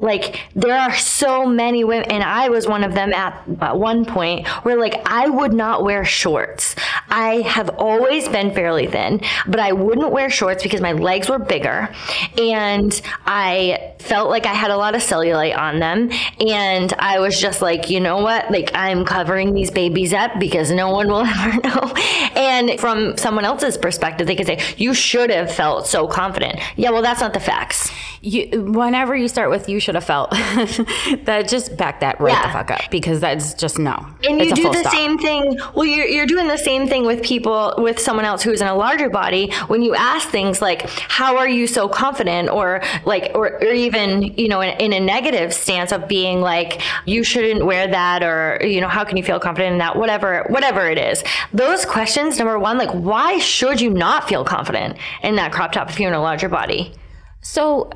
[0.00, 4.04] Like there are so many women, and I was one of them at, at one
[4.04, 6.76] point where like I would not wear shorts.
[7.10, 11.38] I have always been fairly thin, but I wouldn't wear shorts because my legs were
[11.38, 11.94] bigger,
[12.36, 17.40] and I felt like I had a lot of cellulite on them, and I was
[17.40, 21.24] just like, you know what, like I'm covering these babies up because no one will
[21.26, 21.94] ever know.
[22.34, 26.58] And from someone else's perspective, they could say you should have felt so confident.
[26.76, 27.90] Yeah, well, that's not the facts.
[28.20, 32.48] You, whenever you start with you should have felt that just back that right yeah.
[32.48, 33.94] the fuck up because that's just no.
[34.28, 34.92] And you do the stop.
[34.92, 35.56] same thing.
[35.74, 38.74] Well, you're, you're doing the same thing with people, with someone else who's in a
[38.74, 39.52] larger body.
[39.68, 42.48] When you ask things like, how are you so confident?
[42.48, 46.82] Or like, or, or even, you know, in, in a negative stance of being like,
[47.06, 49.96] you shouldn't wear that or, you know, how can you feel confident in that?
[49.96, 51.22] Whatever, whatever it is.
[51.52, 55.90] Those questions, number one, like, why should you not feel confident in that crop top
[55.90, 56.92] if you're in a larger body?
[57.40, 57.90] So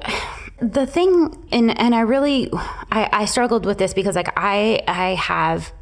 [0.61, 2.49] the thing and and I really
[2.91, 5.73] I, I struggled with this because like I I have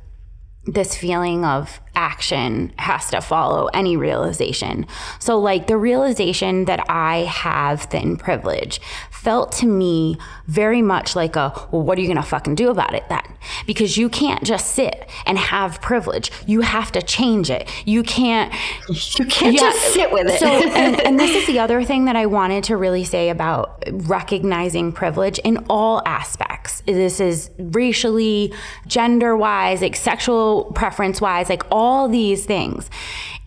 [0.65, 4.87] this feeling of action has to follow any realization.
[5.19, 8.81] So, like the realization that I have thin privilege
[9.11, 10.17] felt to me
[10.47, 13.23] very much like a, well, what are you gonna fucking do about it then?
[13.67, 16.31] Because you can't just sit and have privilege.
[16.47, 17.69] You have to change it.
[17.87, 18.53] You can't.
[18.89, 20.41] You can't yeah, just sit with it.
[20.41, 23.83] So, and, and this is the other thing that I wanted to really say about
[23.93, 26.83] recognizing privilege in all aspects.
[26.87, 28.53] This is racially,
[28.87, 32.91] gender wise, like sexual preference wise, like all these things.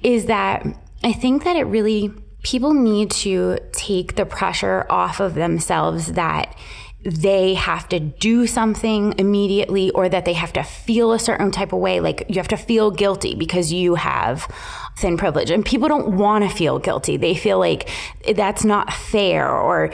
[0.01, 0.65] Is that
[1.03, 2.11] I think that it really
[2.43, 6.55] people need to take the pressure off of themselves that
[7.05, 11.73] they have to do something immediately or that they have to feel a certain type
[11.73, 11.99] of way.
[11.99, 14.47] Like you have to feel guilty because you have
[14.97, 15.51] thin privilege.
[15.51, 17.17] And people don't want to feel guilty.
[17.17, 17.89] They feel like
[18.35, 19.91] that's not fair or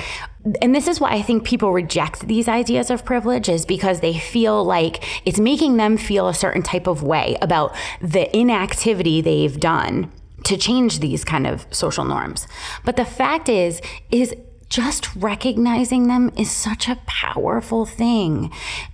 [0.61, 4.17] and this is why I think people reject these ideas of privilege is because they
[4.17, 9.59] feel like it's making them feel a certain type of way about the inactivity they've
[9.59, 10.11] done
[10.45, 12.47] to change these kind of social norms.
[12.85, 13.81] But the fact is,
[14.11, 14.33] is
[14.69, 18.51] just recognizing them is such a powerful thing.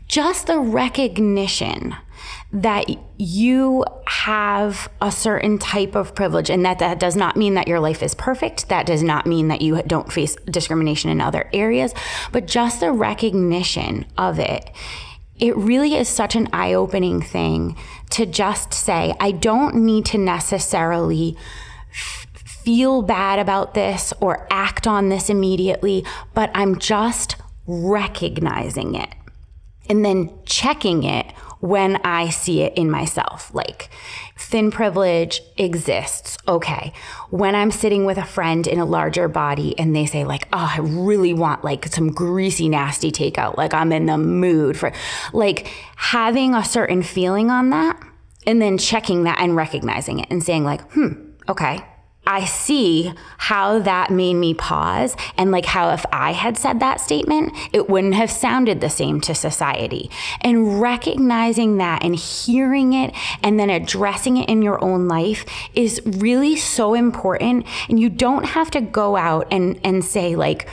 [0.08, 1.96] Just the recognition
[2.56, 2.86] that
[3.18, 7.80] you have a certain type of privilege and that that does not mean that your
[7.80, 8.70] life is perfect.
[8.70, 11.94] That does not mean that you don't face discrimination in other areas
[12.32, 14.72] but just the recognition of it
[15.38, 17.78] it really is such an eye-opening thing
[18.10, 21.36] to just say i don't need to necessarily
[22.66, 26.04] feel bad about this or act on this immediately,
[26.34, 27.36] but I'm just
[27.68, 29.10] recognizing it
[29.88, 31.28] and then checking it
[31.60, 33.54] when I see it in myself.
[33.54, 33.90] Like,
[34.38, 36.38] thin privilege exists.
[36.48, 36.94] Okay.
[37.30, 40.74] When I'm sitting with a friend in a larger body and they say, like, oh,
[40.76, 44.92] I really want like some greasy, nasty takeout, like I'm in the mood for,
[45.34, 48.00] like, having a certain feeling on that
[48.46, 51.80] and then checking that and recognizing it and saying, like, hmm, okay,
[52.28, 57.00] I see how that made me pause and like how if I had said that
[57.00, 60.10] statement, it wouldn't have sounded the same to society.
[60.42, 63.14] And recognizing that and hearing it
[63.44, 67.66] and then addressing it in your own life is really so important.
[67.90, 70.68] And you don't have to go out and, and say, like,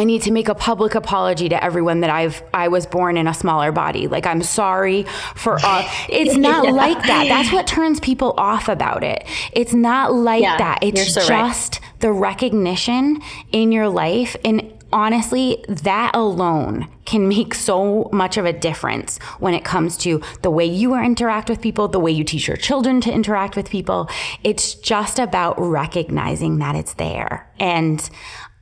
[0.00, 3.26] I need to make a public apology to everyone that I've I was born in
[3.26, 4.08] a smaller body.
[4.08, 5.02] Like I'm sorry
[5.34, 5.84] for all.
[6.08, 6.70] It's not yeah.
[6.70, 7.28] like that.
[7.28, 9.26] That's what turns people off about it.
[9.52, 10.78] It's not like yeah, that.
[10.80, 12.00] It's so just right.
[12.00, 13.20] the recognition
[13.52, 19.54] in your life and honestly, that alone can make so much of a difference when
[19.54, 23.00] it comes to the way you interact with people, the way you teach your children
[23.02, 24.08] to interact with people.
[24.42, 28.08] It's just about recognizing that it's there and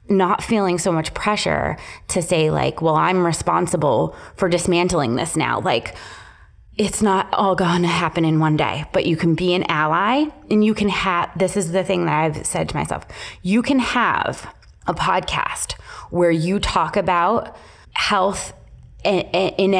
[0.08, 1.76] not feeling so much pressure
[2.08, 5.60] to say, like, well, I'm responsible for dismantling this now.
[5.60, 5.94] Like,
[6.78, 10.26] it's not all going to happen in one day, but you can be an ally
[10.48, 13.04] and you can have this is the thing that I've said to myself
[13.42, 14.54] you can have
[14.86, 15.72] a podcast
[16.10, 17.56] where you talk about
[17.94, 18.52] health
[19.04, 19.74] in, in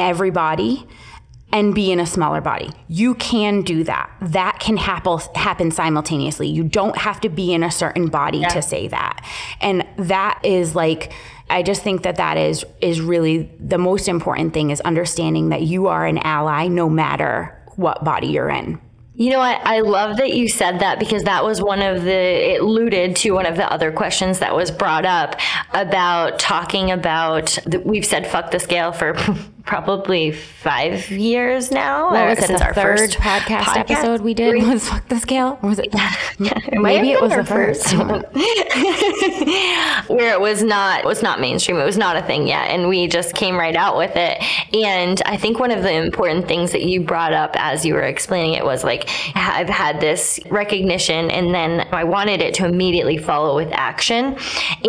[1.51, 2.69] and be in a smaller body.
[2.87, 4.11] You can do that.
[4.21, 6.47] That can happen happen simultaneously.
[6.47, 8.49] You don't have to be in a certain body yeah.
[8.49, 9.25] to say that.
[9.61, 11.13] And that is like
[11.49, 15.63] I just think that that is is really the most important thing is understanding that
[15.63, 18.79] you are an ally no matter what body you're in.
[19.19, 19.59] You know what?
[19.65, 23.31] I love that you said that because that was one of the, it alluded to
[23.31, 25.35] one of the other questions that was brought up
[25.73, 29.17] about talking about, the, we've said fuck the scale for
[29.69, 32.09] probably five years now.
[32.09, 32.47] What was it?
[32.47, 35.59] Since our third podcast, podcast, episode we did was fuck the scale.
[35.61, 35.89] or was it?
[35.93, 37.93] it Maybe it was the first
[40.09, 41.77] where it was not it was not mainstream.
[41.77, 44.43] It was not a thing yet, and we just came right out with it.
[44.73, 48.01] And I think one of the important things that you brought up as you were
[48.01, 53.17] explaining it was like I've had this recognition, and then I wanted it to immediately
[53.17, 54.35] follow with action,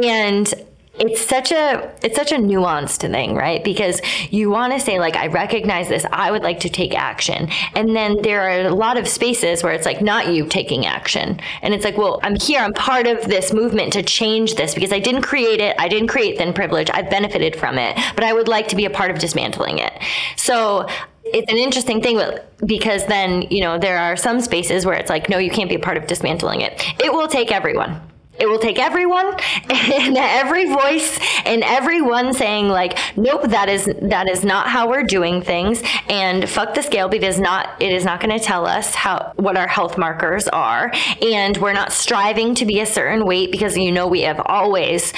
[0.02, 0.54] and
[0.98, 3.62] it's such a it's such a nuanced thing right?
[3.64, 6.04] Because you want to say like i recognize this.
[6.12, 7.48] I would like to take action.
[7.74, 11.40] And then there are a lot of spaces where it's like not you taking action.
[11.62, 12.60] And it's like well i'm here.
[12.60, 15.76] I'm part of this movement to change this because i didn't create it.
[15.78, 16.90] I didn't create thin privilege.
[16.92, 17.98] I've benefited from it.
[18.14, 19.92] But i would like to be a part of dismantling it.
[20.36, 20.86] So
[21.24, 22.20] it's an interesting thing
[22.66, 25.76] because then you know there are some spaces where it's like no you can't be
[25.76, 26.84] a part of dismantling it.
[27.00, 28.09] It will take everyone
[28.40, 29.26] it will take everyone
[29.70, 35.04] and every voice and everyone saying like nope that is that is not how we're
[35.04, 35.82] doing things.
[36.08, 39.56] And fuck the scale because not it is not going to tell us how what
[39.56, 40.92] our health markers are.
[41.22, 45.12] And we're not striving to be a certain weight because you know we have always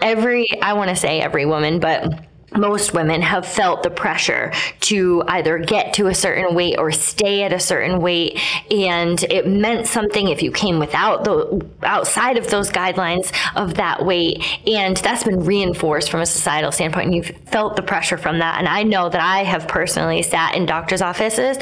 [0.00, 2.24] every I want to say every woman but
[2.56, 7.42] most women have felt the pressure to either get to a certain weight or stay
[7.42, 8.40] at a certain weight
[8.70, 14.04] and it meant something if you came without the outside of those guidelines of that
[14.04, 18.38] weight and that's been reinforced from a societal standpoint and you've felt the pressure from
[18.40, 21.58] that and I know that I have personally sat in doctors offices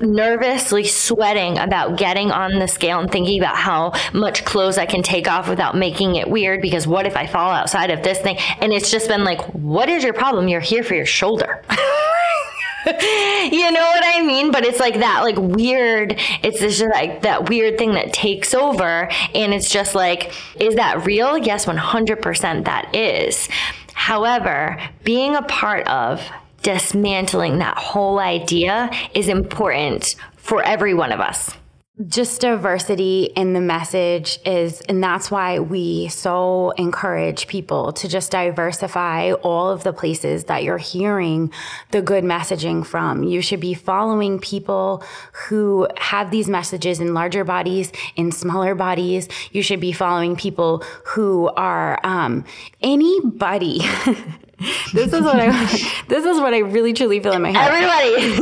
[0.00, 5.02] nervously sweating about getting on the scale and thinking about how much clothes I can
[5.02, 8.36] take off without making it weird because what if I fall outside of this thing?
[8.60, 10.48] And it's just been like what is your problem problem.
[10.48, 11.62] You're here for your shoulder.
[11.70, 14.50] you know what I mean?
[14.50, 16.16] But it's like that, like weird.
[16.42, 19.08] It's just like that weird thing that takes over.
[19.34, 21.38] And it's just like, is that real?
[21.38, 23.48] Yes, 100% that is.
[23.94, 26.20] However, being a part of
[26.62, 31.56] dismantling that whole idea is important for every one of us
[32.04, 38.30] just diversity in the message is, and that's why we so encourage people to just
[38.30, 41.50] diversify all of the places that you're hearing
[41.92, 43.22] the good messaging from.
[43.22, 45.02] You should be following people
[45.48, 49.28] who have these messages in larger bodies, in smaller bodies.
[49.52, 52.44] You should be following people who are um,
[52.82, 53.80] anybody.
[54.92, 55.50] this is what I
[56.08, 57.70] this is what I really truly feel in my head.
[57.70, 58.36] Everybody.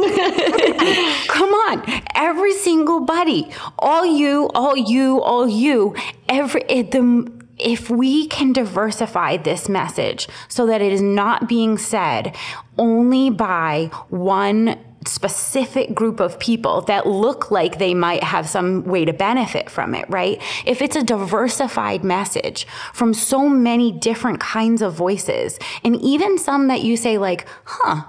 [1.28, 2.02] Come on.
[2.14, 3.50] Every single buddy.
[3.78, 5.96] All you, all you, all you.
[6.28, 12.36] Every the if we can diversify this message so that it is not being said
[12.78, 19.04] only by one specific group of people that look like they might have some way
[19.04, 20.40] to benefit from it, right?
[20.66, 26.68] If it's a diversified message from so many different kinds of voices, and even some
[26.68, 28.04] that you say, like, huh,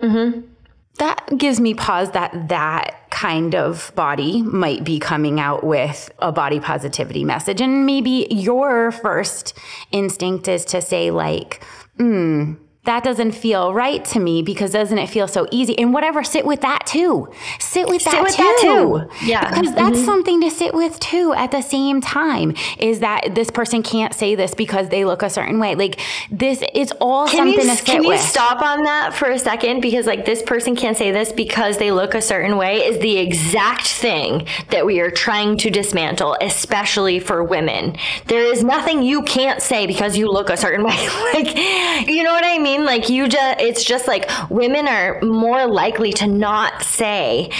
[0.00, 0.40] mm-hmm.
[0.98, 6.32] that gives me pause that that kind of body might be coming out with a
[6.32, 7.60] body positivity message.
[7.60, 9.58] And maybe your first
[9.92, 11.62] instinct is to say, like,
[11.96, 15.78] hmm, that doesn't feel right to me because doesn't it feel so easy?
[15.78, 17.28] And whatever, sit with that too.
[17.58, 18.42] Sit with, sit that, with too.
[18.42, 19.26] that too.
[19.26, 19.50] Yeah.
[19.50, 20.04] Because that's mm-hmm.
[20.06, 24.34] something to sit with too at the same time is that this person can't say
[24.34, 25.74] this because they look a certain way.
[25.74, 26.00] Like
[26.30, 28.18] this is all can something you, to sit Can with.
[28.18, 29.82] you stop on that for a second?
[29.82, 33.18] Because like this person can't say this because they look a certain way is the
[33.18, 37.96] exact thing that we are trying to dismantle, especially for women.
[38.26, 41.08] There is nothing you can't say because you look a certain way.
[41.34, 42.69] like, you know what I mean?
[42.70, 42.84] Mean?
[42.84, 47.50] Like you just, it's just like women are more likely to not say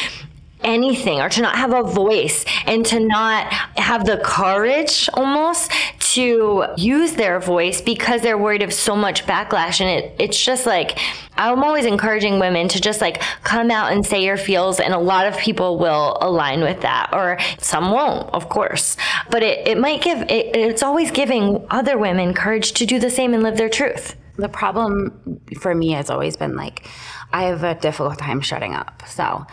[0.63, 6.67] anything or to not have a voice and to not have the courage almost to
[6.77, 9.81] use their voice because they're worried of so much backlash.
[9.81, 10.99] And it, it's just like,
[11.37, 14.81] I'm always encouraging women to just like come out and say your feels.
[14.81, 18.97] And a lot of people will align with that, or some won't, of course.
[19.31, 23.11] But it, it might give, it, it's always giving other women courage to do the
[23.11, 24.17] same and live their truth.
[24.41, 26.87] The problem for me has always been like,
[27.33, 29.03] I have a difficult time shutting up.
[29.07, 29.47] So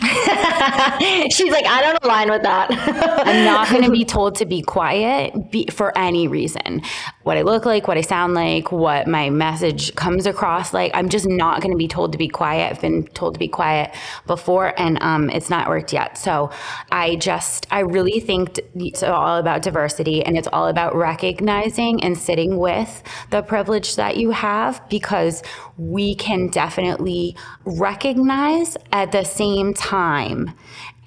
[1.30, 2.68] She's like, I don't align with that.
[3.26, 6.82] I'm not going to be told to be quiet be, for any reason.
[7.22, 10.90] What I look like, what I sound like, what my message comes across like.
[10.94, 12.72] I'm just not going to be told to be quiet.
[12.72, 13.94] I've been told to be quiet
[14.26, 16.18] before, and um, it's not worked yet.
[16.18, 16.50] So
[16.90, 22.18] I just, I really think it's all about diversity and it's all about recognizing and
[22.18, 25.42] sitting with the privilege that you have because
[25.76, 30.52] we can definitely recognize at the same time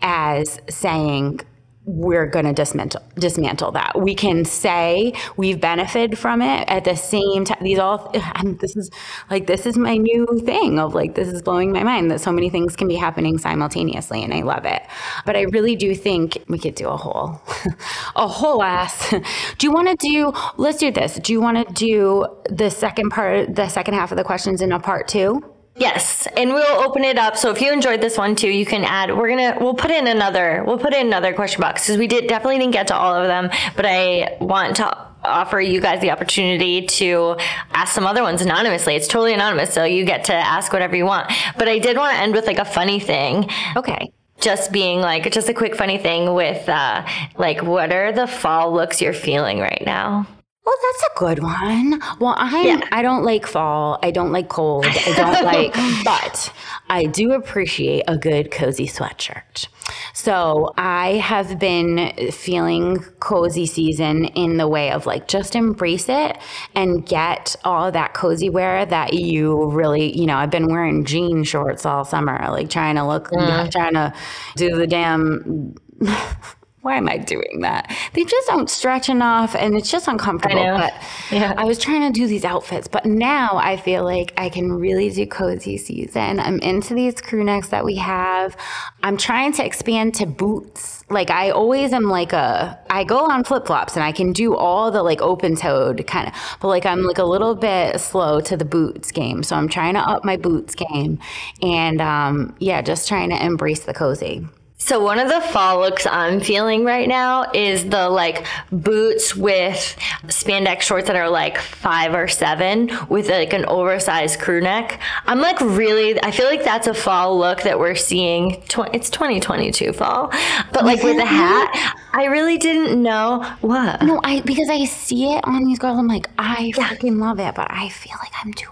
[0.01, 1.41] as saying,
[1.87, 3.99] we're going to dismantle dismantle that.
[3.99, 7.59] We can say we've benefited from it at the same time.
[7.61, 8.91] These all and this is
[9.31, 12.31] like this is my new thing of like this is blowing my mind that so
[12.31, 14.83] many things can be happening simultaneously, and I love it.
[15.25, 17.41] But I really do think we could do a whole
[18.15, 19.09] a whole ass.
[19.57, 20.33] Do you want to do?
[20.57, 21.15] Let's do this.
[21.15, 24.73] Do you want to do the second part, the second half of the questions in
[24.73, 25.41] a part two?
[25.79, 27.37] Yes, and we'll open it up.
[27.37, 29.15] So if you enjoyed this one too, you can add.
[29.15, 32.27] We're gonna we'll put in another we'll put in another question box because we did
[32.27, 36.09] definitely didn't get to all of them, but I want to offer you guys the
[36.09, 37.35] opportunity to
[37.71, 38.95] ask some other ones anonymously.
[38.95, 41.31] It's totally anonymous, so you get to ask whatever you want.
[41.57, 43.49] But I did want to end with like a funny thing.
[43.75, 44.11] Okay.
[44.39, 47.05] Just being like just a quick funny thing with uh
[47.37, 50.27] like what are the fall looks you're feeling right now?
[50.67, 52.01] Well, that's a good one.
[52.19, 52.81] Well, I yeah.
[52.91, 53.99] I don't like fall.
[54.03, 54.85] I don't like cold.
[54.85, 56.51] I don't like, but
[56.89, 59.69] I do appreciate a good cozy sweatshirt.
[60.11, 66.37] So I have been feeling cozy season in the way of like just embrace it
[66.75, 71.45] and get all that cozy wear that you really, you know, I've been wearing jean
[71.45, 73.71] shorts all summer, like trying to look, mm.
[73.71, 74.13] trying to
[74.57, 75.75] do the damn
[76.87, 77.93] why am I doing that?
[78.13, 80.61] They just don't stretch enough and it's just uncomfortable.
[80.61, 80.93] I but
[81.33, 81.53] yeah.
[81.57, 85.09] I was trying to do these outfits, but now I feel like I can really
[85.09, 86.39] do cozy season.
[86.39, 88.55] I'm into these crew necks that we have.
[89.03, 91.03] I'm trying to expand to boots.
[91.09, 94.55] Like I always am like a I go on flip flops and I can do
[94.55, 98.39] all the like open toed kind of but like I'm like a little bit slow
[98.39, 99.43] to the boots game.
[99.43, 101.19] So I'm trying to up my boots game
[101.61, 104.47] and um yeah, just trying to embrace the cozy.
[104.79, 109.97] So one of the fall looks I'm feeling right now is the like boots with
[110.27, 115.01] spandex shorts that are like five or seven with like an oversized crew neck.
[115.25, 118.61] I'm like really, I feel like that's a fall look that we're seeing.
[118.67, 120.29] Tw- it's 2022 fall,
[120.71, 124.03] but like with a hat, I really didn't know what.
[124.03, 125.97] No, I because I see it on these girls.
[125.97, 126.87] I'm like, I yeah.
[126.87, 128.69] fucking love it, but I feel like I'm too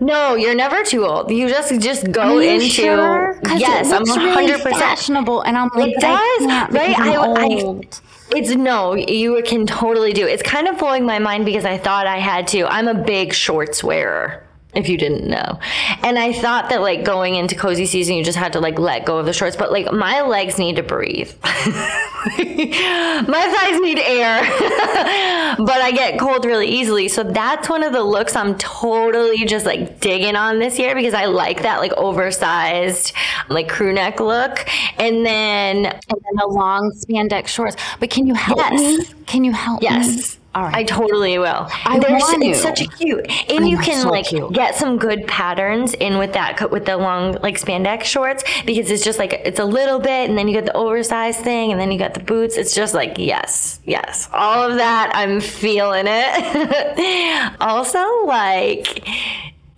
[0.00, 1.30] no, you're never too old.
[1.30, 3.38] You just just go into sure?
[3.56, 6.98] yes, I'm 100 really percent fashionable, and I'm like, it does right.
[6.98, 7.80] I, I,
[8.32, 10.26] it's no, you can totally do.
[10.26, 12.66] It's kind of blowing my mind because I thought I had to.
[12.66, 15.58] I'm a big shorts wearer if you didn't know.
[16.02, 19.04] And I thought that like going into cozy season, you just had to like let
[19.04, 21.32] go of the shorts, but like my legs need to breathe.
[21.42, 24.40] my thighs need air,
[25.58, 27.08] but I get cold really easily.
[27.08, 31.14] So that's one of the looks I'm totally just like digging on this year because
[31.14, 33.12] I like that like oversized
[33.48, 34.66] like crew neck look.
[34.98, 37.76] And then, and then the long spandex shorts.
[37.98, 38.80] But can you help yes.
[38.80, 39.24] me?
[39.26, 40.06] Can you help yes.
[40.06, 40.14] me?
[40.14, 40.39] Yes.
[40.52, 40.74] All right.
[40.74, 41.68] I totally will.
[41.84, 44.52] I There's, want It's such a cute, and I you can so like cute.
[44.52, 49.04] get some good patterns in with that with the long like spandex shorts because it's
[49.04, 51.92] just like it's a little bit, and then you get the oversized thing, and then
[51.92, 52.56] you got the boots.
[52.56, 55.12] It's just like yes, yes, all of that.
[55.14, 57.54] I'm feeling it.
[57.60, 59.06] also, like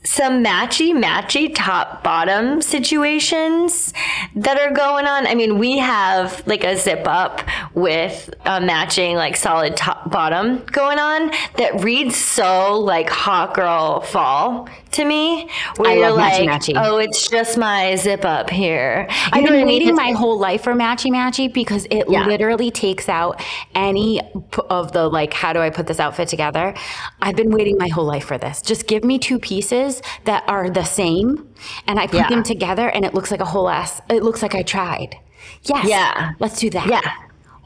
[0.04, 3.92] some matchy matchy top bottom situations
[4.34, 5.26] that are going on.
[5.26, 7.42] I mean, we have like a zip up
[7.74, 14.00] with a matching like solid top bottom going on that reads so like hot girl
[14.00, 15.48] fall to me.
[15.76, 16.72] Where I you're like, matchy, matchy.
[16.76, 19.06] oh, it's just my zip up here.
[19.08, 22.26] You I've been waiting my whole life for matchy matchy because it yeah.
[22.26, 23.40] literally takes out
[23.74, 24.20] any
[24.68, 26.74] of the like, how do I put this outfit together?
[27.20, 28.60] I've been waiting my whole life for this.
[28.60, 29.91] Just give me two pieces
[30.24, 31.48] that are the same
[31.86, 32.28] and I put yeah.
[32.28, 34.00] them together and it looks like a whole ass.
[34.08, 35.16] It looks like I tried.
[35.64, 35.86] Yes.
[35.88, 36.32] Yeah.
[36.38, 36.88] Let's do that.
[36.88, 37.12] Yeah.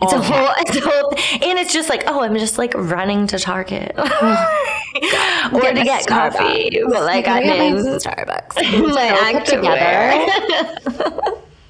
[0.03, 1.11] It's a oh, whole, it's a whole,
[1.49, 6.83] and it's just like, oh, I'm just like running to Target or to get coffee.
[6.87, 8.57] But like, I'm in Starbucks.
[8.95, 10.22] my act together.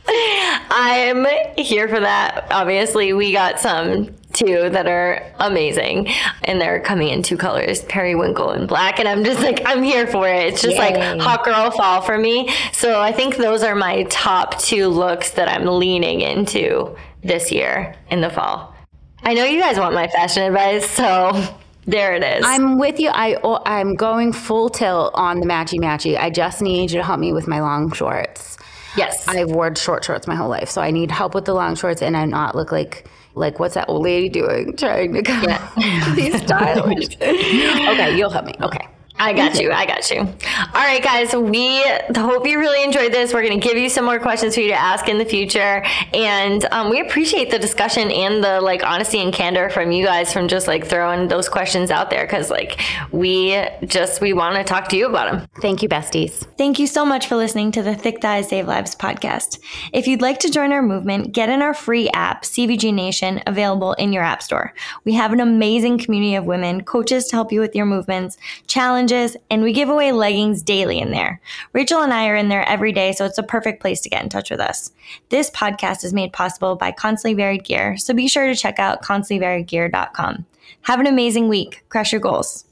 [0.70, 1.26] I'm
[1.56, 2.48] here for that.
[2.50, 6.08] Obviously, we got some too that are amazing.
[6.44, 8.98] And they're coming in two colors, periwinkle and black.
[9.00, 10.46] And I'm just like, I'm here for it.
[10.46, 10.94] It's just Yay.
[10.94, 12.50] like hot girl fall for me.
[12.72, 17.96] So I think those are my top two looks that I'm leaning into this year
[18.10, 18.74] in the fall.
[19.22, 21.32] I know you guys want my fashion advice, so
[21.86, 22.44] there it is.
[22.46, 23.08] I'm with you.
[23.08, 26.16] I oh, I'm going full tilt on the matchy matchy.
[26.16, 28.56] I just need you to help me with my long shorts.
[28.96, 31.74] Yes, I've worn short shorts my whole life, so I need help with the long
[31.74, 33.06] shorts, and I not look like
[33.36, 36.14] like what's that old lady doing trying to come yeah.
[36.16, 37.14] these styles.
[37.20, 38.54] okay, you'll help me.
[38.60, 38.88] Okay.
[39.18, 39.72] I got you.
[39.72, 40.20] I got you.
[40.20, 40.26] All
[40.74, 41.34] right, guys.
[41.34, 41.82] We
[42.14, 43.32] hope you really enjoyed this.
[43.32, 45.82] We're going to give you some more questions for you to ask in the future,
[46.12, 50.32] and um, we appreciate the discussion and the like honesty and candor from you guys
[50.32, 54.64] from just like throwing those questions out there because like we just we want to
[54.64, 55.48] talk to you about them.
[55.62, 56.46] Thank you, besties.
[56.58, 59.58] Thank you so much for listening to the Thick Thighs Save Lives podcast.
[59.94, 63.94] If you'd like to join our movement, get in our free app, CVG Nation, available
[63.94, 64.74] in your app store.
[65.04, 68.36] We have an amazing community of women, coaches to help you with your movements,
[68.66, 71.40] challenges challenges, and we give away leggings daily in there.
[71.72, 74.22] Rachel and I are in there every day, so it's a perfect place to get
[74.22, 74.92] in touch with us.
[75.28, 79.02] This podcast is made possible by Constantly Varied Gear, so be sure to check out
[79.02, 80.46] constantlyvariedgear.com.
[80.82, 81.84] Have an amazing week.
[81.88, 82.65] Crush your goals.